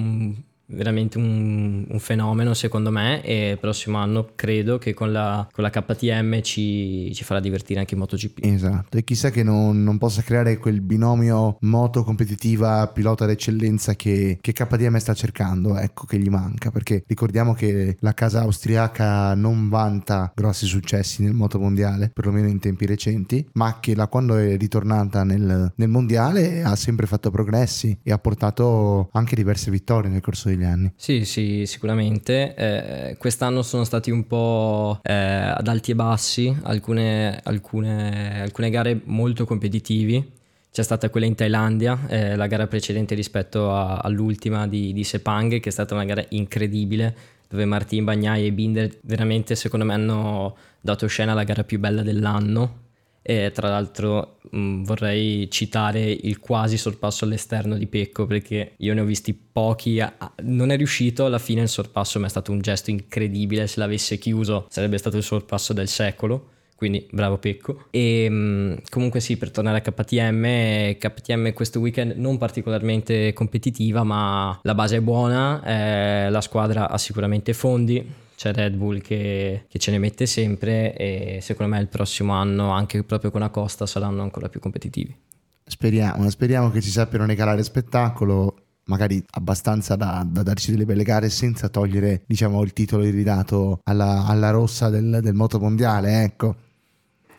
[0.72, 5.64] veramente un, un, fenomeno secondo me e il prossimo anno credo che con la, con
[5.64, 8.40] la KTM ci, ci, farà divertire anche in MotoGP.
[8.44, 14.38] Esatto, e chissà che non, non possa creare quel binomio moto competitiva pilota d'eccellenza che,
[14.42, 19.70] che KTM sta cercando, ecco che gli manca, perché ricordiamo che la casa austriaca non
[19.70, 24.58] vanta grossi successi nel moto mondiale, perlomeno in tempi recenti, ma che da quando è
[24.58, 30.22] ritornata nel, nel mondiale ha sempre fatto progressi e ha portato anche diverse vittorie nel
[30.22, 30.92] corso degli negli anni.
[30.96, 32.54] Sì, sì, sicuramente.
[32.56, 39.02] Eh, quest'anno sono stati un po' eh, ad alti e bassi, alcune, alcune, alcune gare
[39.06, 40.40] molto competitivi.
[40.72, 45.60] C'è stata quella in Thailandia, eh, la gara precedente rispetto a, all'ultima di, di Sepang,
[45.60, 47.14] che è stata una gara incredibile,
[47.50, 52.02] dove Martin Bagnai e Binder veramente secondo me hanno dato scena alla gara più bella
[52.02, 52.81] dell'anno
[53.22, 59.02] e tra l'altro mh, vorrei citare il quasi sorpasso all'esterno di Pecco perché io ne
[59.02, 60.14] ho visti pochi, a,
[60.44, 64.18] non è riuscito alla fine il sorpasso, ma è stato un gesto incredibile, se l'avesse
[64.18, 66.50] chiuso sarebbe stato il sorpasso del secolo.
[66.82, 67.86] Quindi bravo Pecco.
[67.92, 74.60] E mh, comunque sì, per tornare a KTM, KTM questo weekend non particolarmente competitiva, ma
[74.64, 78.04] la base è buona, eh, la squadra ha sicuramente fondi,
[78.42, 82.72] c'è Red Bull che, che, ce ne mette sempre e secondo me il prossimo anno
[82.72, 85.16] anche proprio con Acosta saranno ancora più competitivi.
[85.64, 91.30] Speriamo, speriamo che ci sappiano regalare spettacolo, magari abbastanza da, da, darci delle belle gare
[91.30, 96.56] senza togliere diciamo il titolo iridato alla, alla rossa del, del moto mondiale, ecco.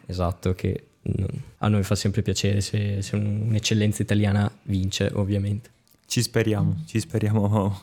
[0.06, 0.86] Esatto, che
[1.58, 5.68] a noi fa sempre piacere se, se un'eccellenza italiana vince, ovviamente.
[6.06, 7.76] Ci speriamo, ci speriamo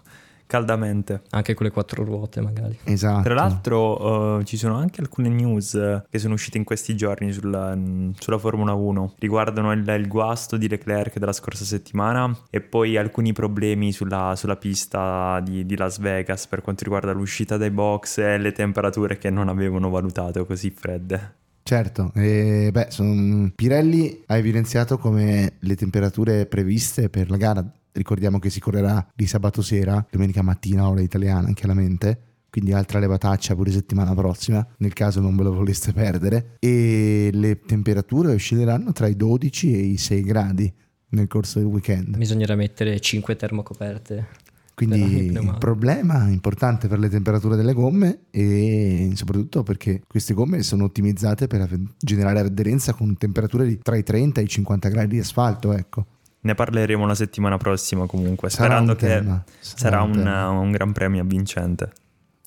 [0.50, 1.22] caldamente.
[1.30, 2.76] Anche con le quattro ruote magari.
[2.86, 3.22] Esatto.
[3.22, 7.78] Tra l'altro uh, ci sono anche alcune news che sono uscite in questi giorni sulla,
[8.18, 9.14] sulla Formula 1.
[9.20, 14.56] Riguardano il, il, guasto di Leclerc della scorsa settimana e poi alcuni problemi sulla, sulla
[14.56, 19.30] pista di, di, Las Vegas per quanto riguarda l'uscita dai box e le temperature che
[19.30, 21.36] non avevano valutato così fredde.
[21.62, 23.52] Certo, e beh, son...
[23.56, 29.28] Pirelli ha evidenziato come le temperature previste per la gara ricordiamo che si correrà di
[29.28, 32.24] sabato sera, domenica mattina, ora italiana, chiaramente.
[32.50, 36.58] Quindi altra levataccia pure settimana prossima, nel caso non ve lo voleste perdere.
[36.60, 40.74] E le temperature oscilleranno tra i 12 e i 6 gradi
[41.10, 42.18] nel corso del weekend.
[42.18, 44.48] Bisognerà mettere 5 termocoperte.
[44.80, 50.86] Quindi un problema importante per le temperature delle gomme e soprattutto perché queste gomme sono
[50.86, 55.74] ottimizzate per generare aderenza con temperature tra i 30 e i 50 gradi di asfalto,
[55.74, 56.06] ecco.
[56.42, 61.24] Ne parleremo la settimana prossima comunque, sperando sarà che sarà, sarà un, un, gran premio
[61.26, 61.92] vincente.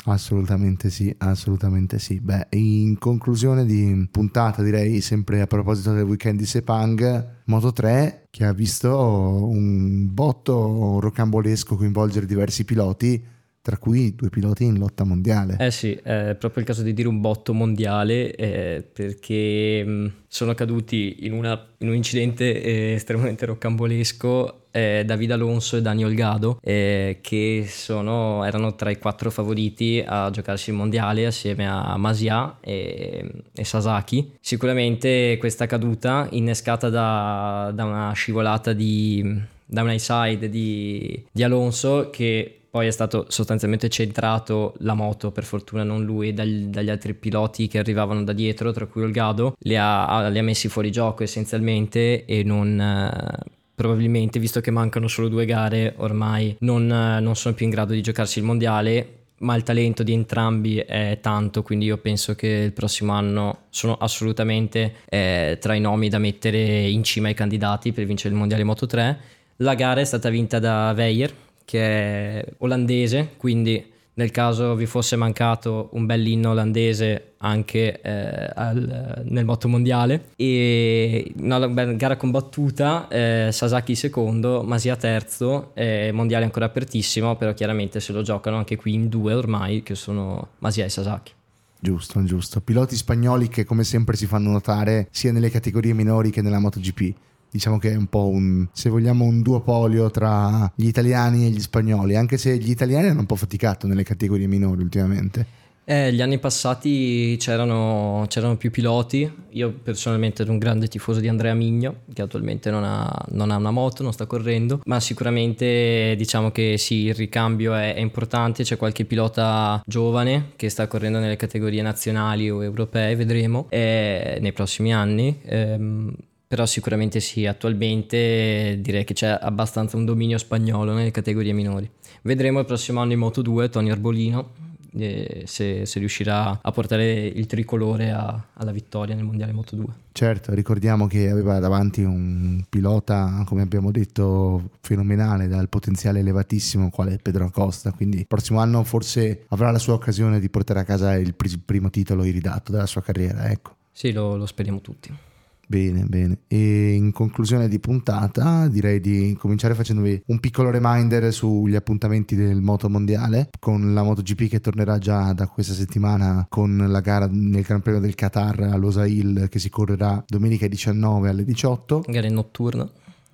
[0.04, 2.18] Assolutamente sì, assolutamente sì.
[2.18, 8.26] Beh, in conclusione di puntata direi sempre a proposito del weekend di Sepang, Moto 3
[8.30, 13.22] che ha visto un botto rocambolesco coinvolgere diversi piloti
[13.62, 15.56] tra cui due piloti in lotta mondiale.
[15.60, 20.52] Eh sì, è proprio il caso di dire un botto mondiale eh, perché mh, sono
[20.54, 26.58] caduti in, una, in un incidente eh, estremamente roccambolesco eh, Davide Alonso e Daniel Gado
[26.60, 32.56] eh, che sono, erano tra i quattro favoriti a giocarsi il mondiale assieme a Masia
[32.60, 34.32] e, e Sasaki.
[34.40, 41.42] Sicuramente questa caduta innescata da, da una scivolata di, da un high side di, di
[41.44, 46.88] Alonso che poi è stato sostanzialmente centrato la moto, per fortuna non lui, dagli, dagli
[46.88, 50.90] altri piloti che arrivavano da dietro, tra cui Olgado, li ha, li ha messi fuori
[50.90, 52.80] gioco essenzialmente e non...
[52.80, 57.72] Eh, probabilmente, visto che mancano solo due gare, ormai non, eh, non sono più in
[57.72, 62.34] grado di giocarsi il mondiale ma il talento di entrambi è tanto, quindi io penso
[62.34, 67.34] che il prossimo anno sono assolutamente eh, tra i nomi da mettere in cima ai
[67.34, 69.18] candidati per vincere il mondiale Moto 3.
[69.56, 75.16] La gara è stata vinta da Weyer che è olandese, quindi nel caso vi fosse
[75.16, 80.26] mancato un bell'inno olandese anche eh, al, nel moto mondiale.
[80.36, 88.00] E una gara combattuta eh, Sasaki secondo Masia terzo eh, mondiale ancora apertissimo però chiaramente
[88.00, 91.32] se lo giocano anche qui in due ormai che sono Masia e Sasaki.
[91.80, 92.60] Giusto giusto.
[92.60, 97.14] Piloti spagnoli che come sempre si fanno notare sia nelle categorie minori che nella MotoGP
[97.52, 101.60] diciamo che è un po' un, se vogliamo, un duopolio tra gli italiani e gli
[101.60, 105.60] spagnoli, anche se gli italiani hanno un po' faticato nelle categorie minori ultimamente.
[105.84, 111.26] Eh, gli anni passati c'erano, c'erano, più piloti, io personalmente ero un grande tifoso di
[111.26, 116.14] Andrea Migno, che attualmente non ha, non ha una moto, non sta correndo, ma sicuramente
[116.16, 121.18] diciamo che sì, il ricambio è, è, importante, c'è qualche pilota giovane che sta correndo
[121.18, 125.40] nelle categorie nazionali o europee, vedremo, eh, nei prossimi anni.
[125.42, 126.14] Eh,
[126.52, 131.90] però sicuramente sì, attualmente direi che c'è abbastanza un dominio spagnolo nelle categorie minori.
[132.20, 134.50] Vedremo il prossimo anno in Moto 2 Tony Arbolino
[134.92, 139.86] se, se, riuscirà a portare il tricolore a, alla vittoria nel Mondiale Moto 2.
[140.12, 147.16] Certo, ricordiamo che aveva davanti un pilota, come abbiamo detto, fenomenale, dal potenziale elevatissimo, quale
[147.16, 151.14] Pedro Acosta, quindi il prossimo anno forse avrà la sua occasione di portare a casa
[151.14, 153.76] il primo titolo iridato della sua carriera, ecco.
[153.90, 155.30] Sì, lo, lo speriamo tutti.
[155.72, 156.40] Bene, bene.
[156.48, 162.60] E in conclusione di puntata direi di cominciare facendovi un piccolo reminder sugli appuntamenti del
[162.60, 167.62] Moto Mondiale con la MotoGP che tornerà già da questa settimana con la gara nel
[167.62, 172.04] Gran Premio del Qatar a Losail che si correrà domenica 19 alle 18.
[172.06, 172.86] Gara notturna.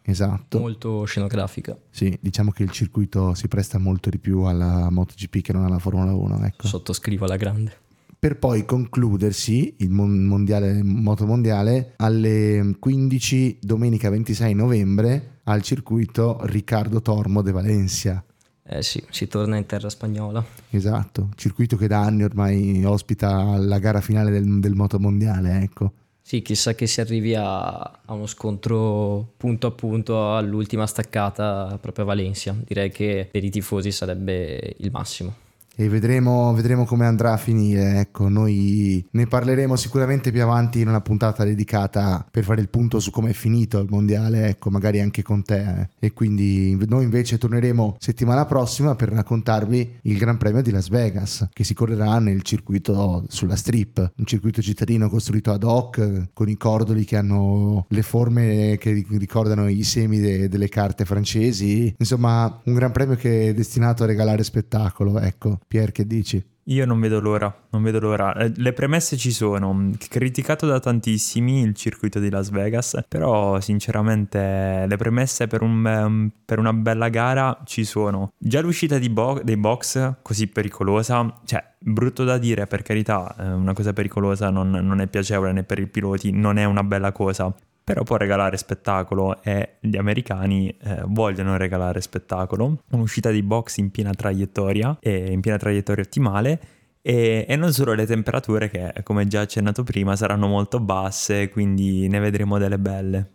[0.02, 0.60] Esatto.
[0.60, 1.76] Molto scenografica.
[1.90, 5.80] Sì, diciamo che il circuito si presta molto di più alla MotoGP che non alla
[5.80, 6.44] Formula 1.
[6.44, 6.68] Ecco.
[6.68, 7.86] Sottoscrivo alla grande
[8.18, 17.00] per poi concludersi il mondiale, moto mondiale alle 15 domenica 26 novembre al circuito Riccardo
[17.00, 18.22] Tormo de Valencia.
[18.70, 20.44] Eh sì, si torna in terra spagnola.
[20.70, 25.92] Esatto, circuito che da anni ormai ospita la gara finale del, del moto mondiale, ecco.
[26.20, 32.04] Sì, chissà che si arrivi a, a, uno scontro punto a punto all'ultima staccata proprio
[32.04, 32.54] a Valencia.
[32.66, 35.46] Direi che per i tifosi sarebbe il massimo
[35.80, 38.00] e vedremo, vedremo, come andrà a finire.
[38.00, 42.98] Ecco, noi ne parleremo sicuramente più avanti in una puntata dedicata per fare il punto
[42.98, 45.60] su come è finito il mondiale, ecco, magari anche con te.
[45.60, 45.88] Eh.
[46.00, 51.48] E quindi noi invece torneremo settimana prossima per raccontarvi il Gran Premio di Las Vegas,
[51.52, 56.56] che si correrà nel circuito sulla strip, un circuito cittadino costruito ad hoc con i
[56.56, 61.94] cordoli che hanno le forme che ricordano i semi de- delle carte francesi.
[61.96, 65.60] Insomma, un Gran Premio che è destinato a regalare spettacolo, ecco.
[65.68, 66.42] Pier, che dici?
[66.68, 68.34] Io non vedo l'ora, non vedo l'ora.
[68.34, 74.84] Eh, le premesse ci sono, criticato da tantissimi il circuito di Las Vegas, però sinceramente
[74.86, 78.32] le premesse per, un, per una bella gara ci sono.
[78.36, 83.72] Già l'uscita bo- dei box così pericolosa, cioè brutto da dire per carità, eh, una
[83.72, 87.54] cosa pericolosa non, non è piacevole né per i piloti, non è una bella cosa,
[87.88, 92.82] però può regalare spettacolo e gli americani eh, vogliono regalare spettacolo.
[92.90, 96.60] Un'uscita di box in piena traiettoria e in piena traiettoria ottimale
[97.00, 102.06] e, e, non solo le temperature che come già accennato prima saranno molto basse, quindi
[102.08, 103.30] ne vedremo delle belle.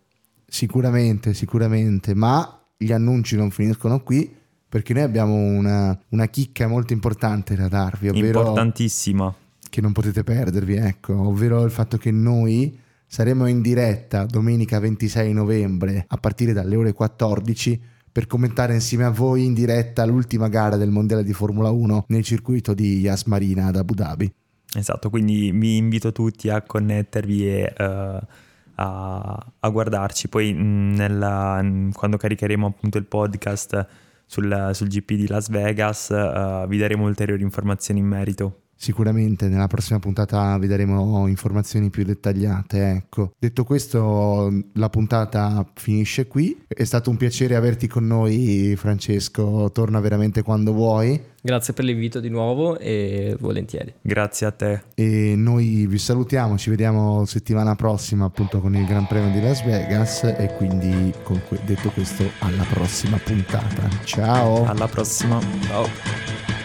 [0.46, 4.32] Sicuramente, sicuramente, ma gli annunci non finiscono qui
[4.70, 8.42] perché noi abbiamo una, una chicca molto importante da darvi, ovvero...
[8.42, 9.34] Importantissima.
[9.68, 12.82] Che non potete perdervi, ecco, ovvero il fatto che noi
[13.14, 17.80] Saremo in diretta domenica 26 novembre a partire dalle ore 14
[18.12, 22.24] per commentare insieme a voi in diretta l'ultima gara del Mondiale di Formula 1 nel
[22.24, 24.34] circuito di Yas Marina ad Abu Dhabi.
[24.76, 28.20] Esatto, quindi vi invito tutti a connettervi e uh,
[28.78, 30.28] a, a, guardarci.
[30.28, 33.88] Poi mm, nella, mm, quando caricheremo appunto il podcast
[34.26, 38.63] sul, sul GP di Las Vegas uh, vi daremo ulteriori informazioni in merito.
[38.76, 42.90] Sicuramente nella prossima puntata vi daremo informazioni più dettagliate.
[42.90, 43.32] Ecco.
[43.40, 46.64] Detto questo, la puntata finisce qui.
[46.68, 49.72] È stato un piacere averti con noi, Francesco.
[49.72, 51.32] Torna veramente quando vuoi.
[51.46, 53.94] Grazie per l'invito di nuovo e volentieri.
[54.02, 54.82] Grazie a te.
[54.96, 59.62] E noi vi salutiamo, ci vediamo settimana prossima appunto con il Gran Premio di Las
[59.66, 63.90] Vegas e quindi que- detto questo alla prossima puntata.
[64.06, 64.64] Ciao.
[64.64, 65.38] Alla prossima.
[65.68, 66.63] Ciao.